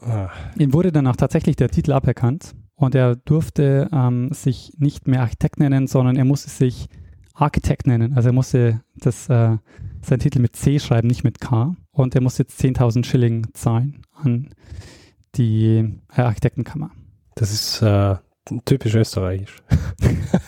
[0.00, 5.08] Ah, ihm wurde dann auch tatsächlich der Titel aberkannt und er durfte ähm, sich nicht
[5.08, 6.88] mehr Architekt nennen, sondern er musste sich
[7.32, 8.14] Architekt nennen.
[8.14, 9.56] Also er musste das, äh,
[10.02, 11.76] seinen Titel mit C schreiben, nicht mit K.
[11.96, 14.50] und er muss jetzt 10.000 Schilling zahlen an
[15.34, 16.90] die äh, Architektenkammer.
[17.34, 18.16] Das ist äh,
[18.64, 19.62] typisch österreichisch.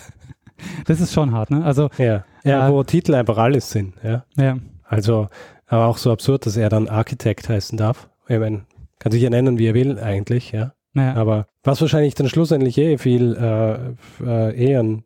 [0.86, 1.64] das ist schon hart, ne?
[1.64, 4.24] Also, ja, ja, wo Titel einfach alles sind, ja.
[4.36, 4.58] Ja.
[4.84, 5.28] Also,
[5.66, 8.08] aber auch so absurd, dass er dann Architekt heißen darf.
[8.28, 8.64] Ich meine,
[8.98, 10.72] kann sich ja nennen, wie er will, eigentlich, ja.
[10.94, 11.14] ja.
[11.14, 15.04] Aber was wahrscheinlich dann schlussendlich eh viel äh, äh, eher ein,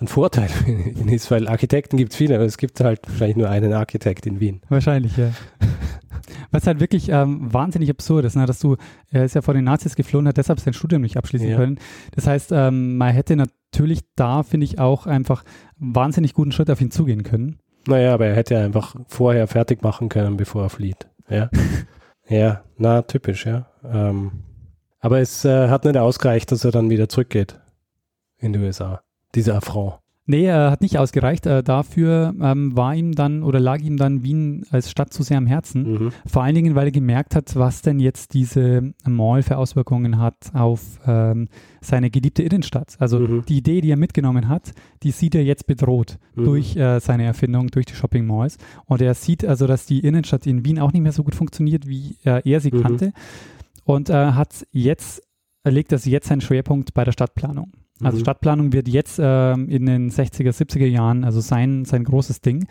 [0.00, 0.48] ein Vorteil
[1.10, 4.40] ist, weil Architekten gibt es viele, aber es gibt halt wahrscheinlich nur einen Architekt in
[4.40, 4.60] Wien.
[4.68, 5.30] Wahrscheinlich, ja.
[6.50, 8.46] Was halt wirklich ähm, wahnsinnig absurd ist, ne?
[8.46, 8.76] dass du,
[9.10, 11.56] er ist ja vor den Nazis geflohen, hat deshalb sein Studium nicht abschließen Ja.
[11.56, 11.78] können.
[12.14, 15.44] Das heißt, ähm, man hätte natürlich da, finde ich, auch einfach
[15.78, 17.58] wahnsinnig guten Schritt auf ihn zugehen können.
[17.86, 21.08] Naja, aber er hätte ja einfach vorher fertig machen können, bevor er flieht.
[21.28, 21.50] Ja,
[22.28, 23.66] ja na, typisch, ja.
[23.84, 24.32] Ähm,
[25.00, 27.60] aber es äh, hat nicht ausgereicht, dass er dann wieder zurückgeht
[28.38, 29.00] in die USA.
[29.34, 29.94] Dieser Affront.
[30.30, 31.46] Nee, er hat nicht ausgereicht.
[31.46, 35.38] Äh, dafür ähm, war ihm dann oder lag ihm dann Wien als Stadt zu sehr
[35.38, 35.90] am Herzen.
[35.90, 36.12] Mhm.
[36.26, 40.36] Vor allen Dingen, weil er gemerkt hat, was denn jetzt diese Mall für Auswirkungen hat
[40.52, 41.48] auf ähm,
[41.80, 42.96] seine geliebte Innenstadt.
[42.98, 43.44] Also Mhm.
[43.48, 46.44] die Idee, die er mitgenommen hat, die sieht er jetzt bedroht Mhm.
[46.44, 48.58] durch äh, seine Erfindung, durch die Shopping Malls.
[48.84, 51.86] Und er sieht also, dass die Innenstadt in Wien auch nicht mehr so gut funktioniert,
[51.88, 52.82] wie äh, er sie Mhm.
[52.82, 53.12] kannte.
[53.84, 55.22] Und äh, hat jetzt,
[55.64, 57.72] er legt also jetzt seinen Schwerpunkt bei der Stadtplanung.
[58.02, 58.22] Also Mhm.
[58.22, 62.66] Stadtplanung wird jetzt ähm, in den 60er, 70er Jahren, also sein, sein großes Ding.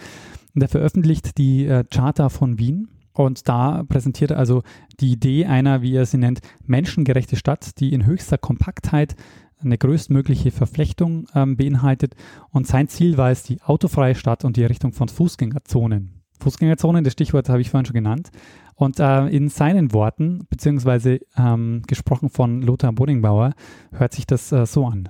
[0.55, 2.89] Und er veröffentlicht die äh, Charta von Wien.
[3.13, 4.63] Und da präsentiert er also
[4.99, 9.15] die Idee einer, wie er sie nennt, menschengerechte Stadt, die in höchster Kompaktheit
[9.59, 12.15] eine größtmögliche Verflechtung ähm, beinhaltet.
[12.51, 16.21] Und sein Ziel war es die autofreie Stadt und die Errichtung von Fußgängerzonen.
[16.39, 18.29] Fußgängerzonen, das Stichwort habe ich vorhin schon genannt.
[18.75, 23.53] Und äh, in seinen Worten, beziehungsweise ähm, gesprochen von Lothar Bodingbauer,
[23.91, 25.09] hört sich das äh, so an.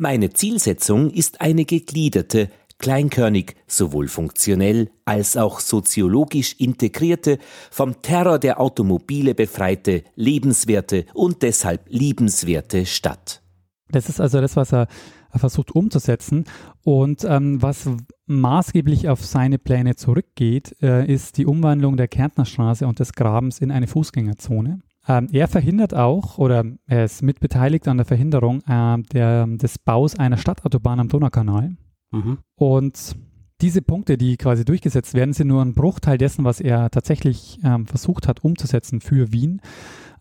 [0.00, 7.38] Meine Zielsetzung ist eine gegliederte, kleinkörnig, sowohl funktionell als auch soziologisch integrierte,
[7.72, 13.42] vom Terror der Automobile befreite, lebenswerte und deshalb liebenswerte Stadt.
[13.90, 14.86] Das ist also das, was er
[15.34, 16.44] versucht umzusetzen.
[16.84, 17.90] Und ähm, was
[18.26, 23.72] maßgeblich auf seine Pläne zurückgeht, äh, ist die Umwandlung der Kärntnerstraße und des Grabens in
[23.72, 24.80] eine Fußgängerzone.
[25.08, 30.18] Ähm, er verhindert auch, oder er ist mitbeteiligt an der Verhinderung äh, der, des Baus
[30.18, 31.76] einer Stadtautobahn am Donaukanal.
[32.10, 32.38] Mhm.
[32.56, 33.16] Und
[33.60, 37.86] diese Punkte, die quasi durchgesetzt werden, sind nur ein Bruchteil dessen, was er tatsächlich ähm,
[37.86, 39.60] versucht hat umzusetzen für Wien.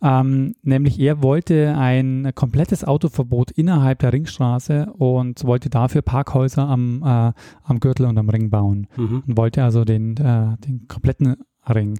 [0.02, 7.04] Ähm, nämlich er wollte ein komplettes Autoverbot innerhalb der Ringstraße und wollte dafür Parkhäuser am,
[7.04, 8.88] äh, am Gürtel und am Ring bauen.
[8.96, 9.24] Mhm.
[9.28, 11.36] Und wollte also den, äh, den kompletten
[11.68, 12.00] Ring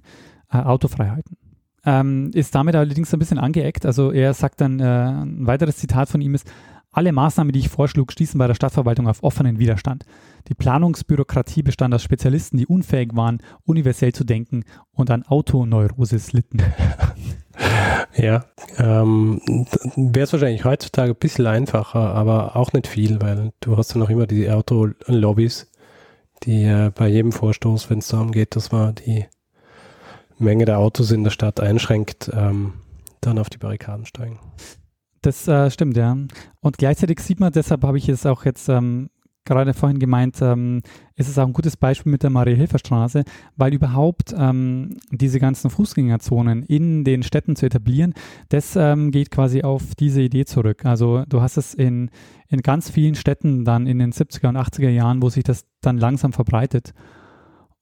[0.50, 1.36] äh, autofrei halten.
[1.88, 3.86] Ähm, ist damit allerdings ein bisschen angeeckt.
[3.86, 6.46] Also er sagt dann, äh, ein weiteres Zitat von ihm ist,
[6.90, 10.04] alle Maßnahmen, die ich vorschlug, stießen bei der Stadtverwaltung auf offenen Widerstand.
[10.48, 16.62] Die Planungsbürokratie bestand aus Spezialisten, die unfähig waren, universell zu denken und an Autoneurosis litten.
[18.14, 18.44] Ja,
[18.78, 19.40] ähm,
[19.96, 23.98] wäre es wahrscheinlich heutzutage ein bisschen einfacher, aber auch nicht viel, weil du hast ja
[23.98, 25.70] noch immer die Autolobbys,
[26.44, 29.26] die äh, bei jedem Vorstoß, wenn es darum geht, dass man die
[30.38, 32.74] Menge der Autos in der Stadt einschränkt, ähm,
[33.20, 34.38] dann auf die Barrikaden steigen.
[35.22, 36.16] Das äh, stimmt, ja.
[36.60, 39.10] Und gleichzeitig sieht man, deshalb habe ich es auch jetzt ähm,
[39.48, 40.82] gerade vorhin gemeint, ähm,
[41.16, 43.24] ist es auch ein gutes Beispiel mit der Marie-Hilfer-Straße,
[43.56, 48.12] weil überhaupt ähm, diese ganzen Fußgängerzonen in den Städten zu etablieren,
[48.50, 50.84] das ähm, geht quasi auf diese Idee zurück.
[50.84, 52.10] Also du hast es in,
[52.48, 55.96] in ganz vielen Städten dann in den 70er und 80er Jahren, wo sich das dann
[55.96, 56.92] langsam verbreitet.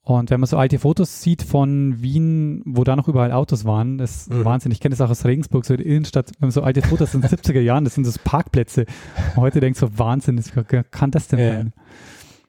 [0.08, 3.98] Und wenn man so alte Fotos sieht von Wien, wo da noch überall Autos waren,
[3.98, 4.44] das ist Mhm.
[4.44, 4.70] Wahnsinn.
[4.70, 7.12] Ich kenne das auch aus Regensburg, so in der Innenstadt, wenn man so alte Fotos
[7.14, 8.86] in den 70er Jahren, das sind so Parkplätze.
[9.34, 10.52] Und heute denkst du, Wahnsinn, das,
[10.92, 11.52] kann das denn Ja.
[11.54, 11.72] sein?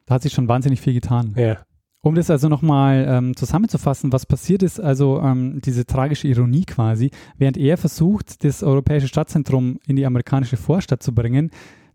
[0.06, 1.34] Da hat sich schon wahnsinnig viel getan.
[1.36, 1.58] Ja.
[2.02, 7.10] Um das also nochmal ähm, zusammenzufassen, was passiert ist, also ähm, diese tragische Ironie quasi,
[7.40, 11.50] während er versucht, das europäische Stadtzentrum in die amerikanische Vorstadt zu bringen,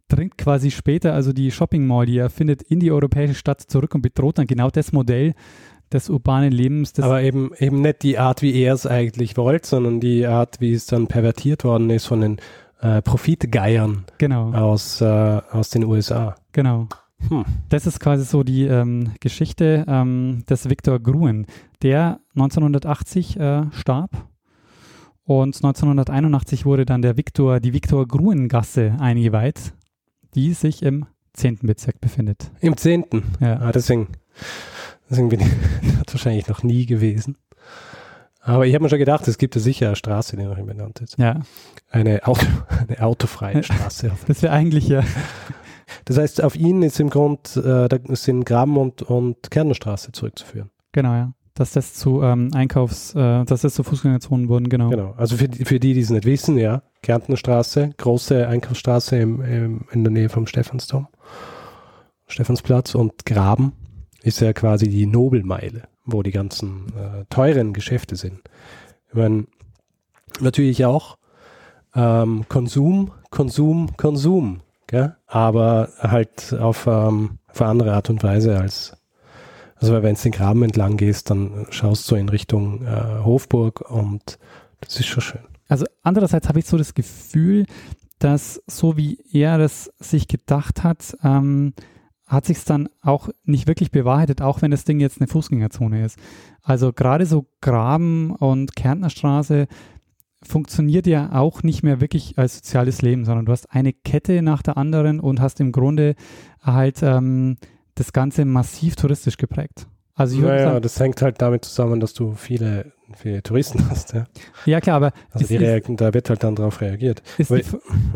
[0.09, 3.95] dringt quasi später also die Shopping Mall, die er findet, in die europäische Stadt zurück
[3.95, 5.35] und bedroht dann genau das Modell
[5.93, 6.93] des urbanen Lebens.
[6.93, 10.61] Das Aber eben, eben nicht die Art, wie er es eigentlich wollte, sondern die Art,
[10.61, 12.37] wie es dann pervertiert worden ist von den
[12.81, 16.35] äh, Profitgeiern genau, aus, äh, aus den USA.
[16.53, 16.89] genau.
[17.29, 17.45] Hm.
[17.69, 21.47] Das ist quasi so die ähm, Geschichte ähm, des Viktor Gruen,
[21.81, 24.27] der 1980 äh, starb
[25.25, 29.73] und 1981 wurde dann der Viktor, die Viktor Gruen Gasse eingeweiht,
[30.35, 31.61] die sich im 10.
[31.63, 32.51] Bezirk befindet.
[32.61, 33.05] Im 10.
[33.41, 33.59] Ja.
[33.61, 34.09] Ah, deswegen,
[35.09, 35.47] deswegen bin ich
[36.13, 37.37] wahrscheinlich noch nie gewesen.
[38.45, 40.67] Aber ich habe mir schon gedacht, es gibt ja sicher eine Straße, die noch nicht
[40.67, 41.17] benannt ist.
[41.17, 41.41] Ja,
[41.91, 42.45] Eine, Auto,
[42.89, 44.11] eine autofreie Straße.
[44.27, 45.05] das wäre eigentlich ja,
[46.07, 50.71] Das heißt, auf ihn ist im Grund, äh, da sind Graben und, und Kärntnerstraße zurückzuführen.
[50.93, 51.33] genau, ja.
[51.55, 54.89] Dass das zu ähm, Einkaufs, äh, dass das zu Fußgängerzonen wurden, genau.
[54.89, 55.13] Genau.
[55.19, 59.87] Also für die, für die, die es nicht wissen, ja, Kärntnerstraße, große Einkaufsstraße im, im,
[59.91, 61.09] in der Nähe vom Stephansdom,
[62.27, 63.73] Stephansplatz und Graben
[64.23, 68.41] ist ja quasi die Nobelmeile, wo die ganzen äh, teuren Geschäfte sind.
[69.09, 69.47] Ich meine,
[70.41, 71.19] natürlich auch
[71.95, 75.17] ähm, Konsum, Konsum, Konsum, gell?
[75.27, 78.97] aber halt auf, ähm, auf eine andere Art und Weise als
[79.83, 84.39] also wenn du den Graben entlang gehst, dann schaust du in Richtung äh, Hofburg und
[84.81, 85.52] das ist schon schön.
[85.69, 87.67] Also andererseits habe ich so das Gefühl,
[88.19, 91.75] dass so wie er das sich gedacht hat, ähm,
[92.27, 96.05] hat sich es dann auch nicht wirklich bewahrheitet, auch wenn das Ding jetzt eine Fußgängerzone
[96.05, 96.19] ist.
[96.63, 99.67] Also gerade so Graben und Kärntnerstraße
[100.43, 104.63] funktioniert ja auch nicht mehr wirklich als soziales Leben, sondern du hast eine Kette nach
[104.63, 106.15] der anderen und hast im Grunde
[106.61, 107.59] halt ähm,
[107.95, 109.87] das Ganze massiv touristisch geprägt.
[110.15, 114.13] Also ich naja, sagen, das hängt halt damit zusammen, dass du viele, viele Touristen hast.
[114.13, 114.27] Ja,
[114.67, 117.23] ja klar, aber also die ist, da wird halt dann darauf reagiert.
[117.39, 117.69] Ist, aber, die,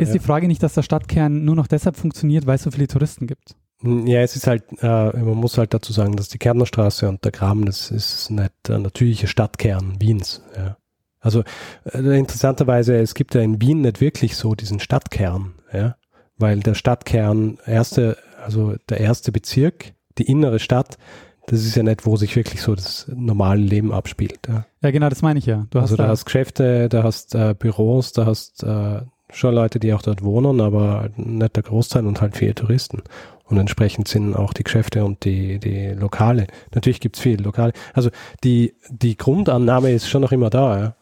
[0.02, 0.12] ist ja.
[0.14, 3.26] die Frage nicht, dass der Stadtkern nur noch deshalb funktioniert, weil es so viele Touristen
[3.26, 3.56] gibt?
[3.80, 7.24] Hm, ja, es ist halt, äh, man muss halt dazu sagen, dass die Kärntnerstraße und
[7.24, 10.42] der Graben, das ist nicht der natürliche Stadtkern Wiens.
[10.56, 10.76] Ja.
[11.20, 11.42] Also
[11.84, 15.96] äh, interessanterweise, es gibt ja in Wien nicht wirklich so diesen Stadtkern, ja,
[16.38, 18.16] weil der Stadtkern erste
[18.46, 20.98] also der erste Bezirk, die innere Stadt,
[21.46, 24.40] das ist ja nicht, wo sich wirklich so das normale Leben abspielt.
[24.48, 25.66] Ja, ja genau, das meine ich ja.
[25.70, 29.78] Du also da, da hast Geschäfte, da hast äh, Büros, da hast äh, schon Leute,
[29.78, 33.02] die auch dort wohnen, aber nicht der Großteil und halt viele Touristen.
[33.44, 36.48] Und entsprechend sind auch die Geschäfte und die, die Lokale.
[36.74, 37.72] Natürlich gibt es viele Lokale.
[37.94, 38.10] Also
[38.42, 40.94] die, die Grundannahme ist schon noch immer da, ja?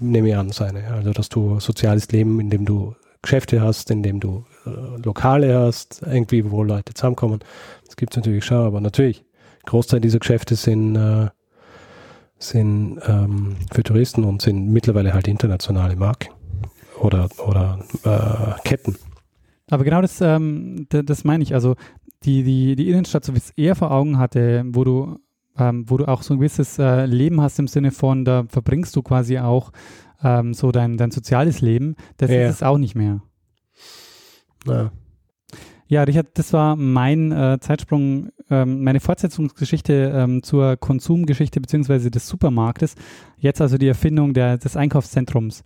[0.00, 0.86] nehme ich an, seine.
[0.88, 5.58] Also dass du soziales Leben, in dem du Geschäfte hast, in dem du äh, Lokale
[5.58, 7.40] hast, irgendwie, wo Leute zusammenkommen.
[7.84, 9.24] Das gibt es natürlich schon, aber natürlich,
[9.68, 11.28] Großteil dieser Geschäfte sind, äh,
[12.38, 16.32] sind ähm, für Touristen und sind mittlerweile halt internationale Marken
[17.00, 18.96] oder, oder äh, Ketten.
[19.70, 21.54] Aber genau das, ähm, das meine ich.
[21.54, 21.76] Also
[22.24, 25.18] die, die, die Innenstadt, so wie es eher vor Augen hatte, wo du,
[25.56, 28.96] ähm, wo du auch so ein gewisses äh, Leben hast im Sinne von, da verbringst
[28.96, 29.72] du quasi auch
[30.22, 32.48] ähm, so dein, dein soziales Leben, das ja.
[32.48, 33.20] ist es auch nicht mehr.
[34.66, 34.90] Ja.
[35.90, 42.28] Ja, Richard, das war mein äh, Zeitsprung, ähm, meine Fortsetzungsgeschichte ähm, zur Konsumgeschichte beziehungsweise des
[42.28, 42.94] Supermarktes.
[43.38, 45.64] Jetzt also die Erfindung der, des Einkaufszentrums.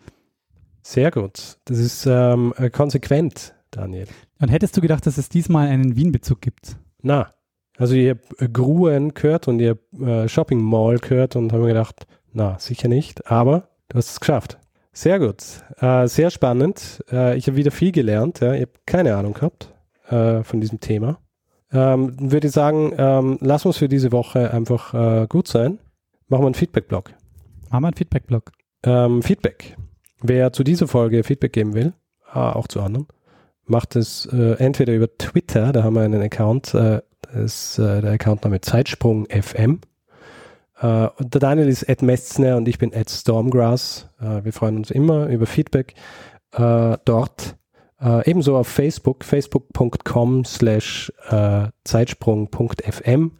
[0.81, 1.59] Sehr gut.
[1.65, 4.07] Das ist ähm, äh, konsequent, Daniel.
[4.41, 6.77] Und hättest du gedacht, dass es diesmal einen Wien-Bezug gibt?
[7.03, 7.35] Na,
[7.77, 8.17] also ihr
[8.53, 13.29] Gruen gehört und ihr äh, Shopping Mall gehört und haben mir gedacht, na, sicher nicht,
[13.29, 14.59] aber du hast es geschafft.
[14.93, 15.43] Sehr gut.
[15.79, 17.03] Äh, sehr spannend.
[17.11, 18.39] Äh, ich habe wieder viel gelernt.
[18.39, 18.55] Ja.
[18.55, 19.73] Ich habe keine Ahnung gehabt
[20.13, 21.19] äh, von diesem Thema.
[21.73, 25.79] Ähm, würde ich sagen, ähm, lass uns für diese Woche einfach äh, gut sein.
[26.29, 27.13] Machen wir einen Feedback-Blog.
[27.71, 28.53] Machen wir einen Feedback-Blog.
[28.85, 29.77] Ähm, Feedback.
[30.21, 31.95] Wer zu dieser Folge Feedback geben will,
[32.31, 33.07] ah, auch zu anderen,
[33.65, 38.05] macht es äh, entweder über Twitter, da haben wir einen Account, äh, das ist der
[38.05, 39.81] Accountname Zeitsprung FM
[40.83, 44.09] Uh, der Daniel ist Ed Metzner und ich bin Ed Stormgrass.
[44.21, 45.95] Uh, wir freuen uns immer über Feedback
[46.59, 46.97] uh,
[48.03, 48.27] dort.
[48.27, 51.13] ebenso auf Facebook, facebook.com slash
[51.85, 53.31] zeitsprung.fm.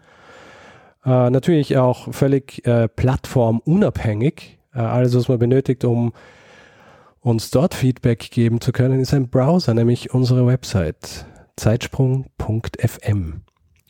[1.05, 2.63] natürlich auch völlig
[2.97, 4.59] plattformunabhängig.
[4.73, 6.13] alles, was man benötigt, um
[7.21, 13.43] uns dort Feedback geben zu können, ist ein Browser, nämlich unsere Website zeitsprung.fm.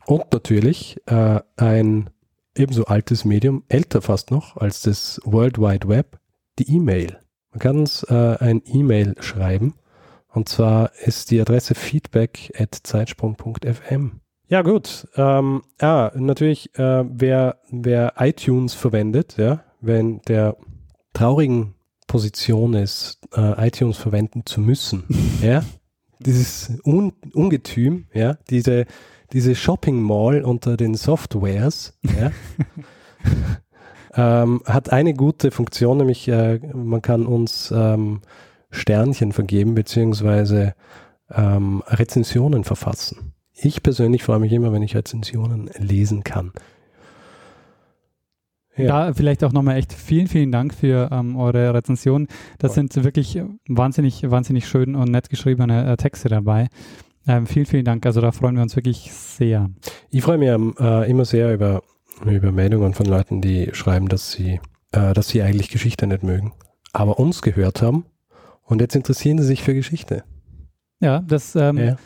[0.07, 2.11] Und natürlich ein
[2.57, 6.19] ebenso altes Medium, älter fast noch als das World Wide Web,
[6.59, 7.19] die E-Mail.
[7.51, 9.75] Man kann uns äh, ein E-Mail schreiben
[10.33, 14.21] und zwar ist die Adresse feedback at zeitsprung.fm.
[14.49, 20.57] Ja gut, ähm, ja, natürlich, äh, wer, wer iTunes verwendet, ja, wenn der
[21.15, 21.75] traurigen
[22.07, 25.05] Position ist, äh, iTunes verwenden zu müssen,
[25.43, 25.65] ja,
[26.19, 28.87] dieses Un Ungetüm, ja, diese
[29.33, 32.31] diese Shopping Mall unter den Softwares ja,
[34.43, 38.21] ähm, hat eine gute Funktion, nämlich äh, man kann uns ähm,
[38.73, 40.75] Sternchen vergeben beziehungsweise
[41.31, 43.33] ähm, Rezensionen verfassen.
[43.55, 46.53] Ich persönlich freue mich immer, wenn ich Rezensionen lesen kann.
[48.77, 49.07] Ja.
[49.07, 52.27] Da vielleicht auch nochmal echt vielen, vielen Dank für ähm, eure Rezensionen.
[52.59, 56.69] Das sind wirklich wahnsinnig, wahnsinnig schön und nett geschriebene äh, Texte dabei.
[57.29, 58.05] Ähm, vielen, vielen Dank.
[58.07, 59.71] Also da freuen wir uns wirklich sehr.
[60.09, 61.83] Ich freue mich äh, immer sehr über,
[62.25, 64.59] über Meldungen von Leuten, die schreiben, dass sie,
[64.93, 66.53] äh, dass sie eigentlich Geschichte nicht mögen,
[66.95, 68.07] aber uns gehört haben
[68.73, 70.25] und jetzt interessieren sie sich für Geschichte.
[71.01, 71.97] Ja, das ähm, ja.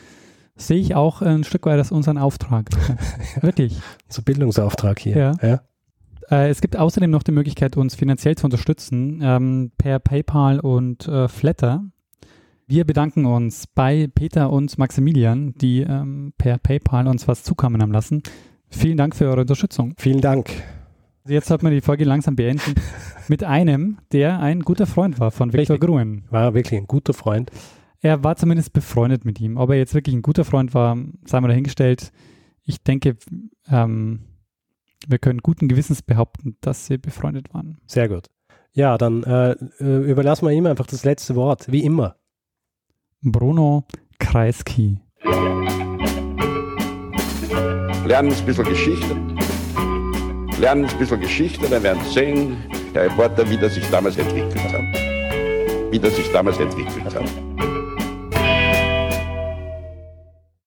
[0.56, 2.68] sehe ich auch ein Stück weit als unseren Auftrag.
[3.40, 3.78] wirklich.
[4.08, 5.16] Unser Bildungsauftrag hier.
[5.16, 5.32] Ja.
[5.42, 5.60] ja.
[6.30, 11.06] Äh, es gibt außerdem noch die Möglichkeit, uns finanziell zu unterstützen ähm, per PayPal und
[11.08, 11.84] äh, Flatter.
[12.66, 17.92] Wir bedanken uns bei Peter und Maximilian, die ähm, per PayPal uns was zukommen haben
[17.92, 18.22] lassen.
[18.68, 19.94] Vielen Dank für eure Unterstützung.
[19.98, 20.50] Vielen Dank.
[21.26, 22.76] Also jetzt sollten wir die Folge langsam beenden
[23.26, 25.76] mit einem, der ein guter Freund war von Viktor.
[25.76, 26.22] Gruen.
[26.30, 27.50] War wirklich ein guter Freund.
[28.00, 29.56] Er war zumindest befreundet mit ihm.
[29.56, 32.12] Ob er jetzt wirklich ein guter Freund war, sei mal dahingestellt.
[32.62, 33.16] Ich denke,
[33.68, 34.20] ähm,
[35.08, 37.78] wir können guten Gewissens behaupten, dass sie befreundet waren.
[37.88, 38.28] Sehr gut.
[38.72, 42.14] Ja, dann äh, äh, überlassen wir ihm einfach das letzte Wort, wie immer.
[43.20, 43.82] Bruno
[44.20, 45.00] Kreisky.
[48.04, 49.25] Lernen ein bisschen Geschichte.
[50.58, 52.56] Lernen ein bisschen Geschichte, dann werden Sie sehen,
[52.94, 54.80] der Reporter, wie das sich damals entwickelt hat.
[55.90, 57.75] Wie das sich damals entwickelt hat.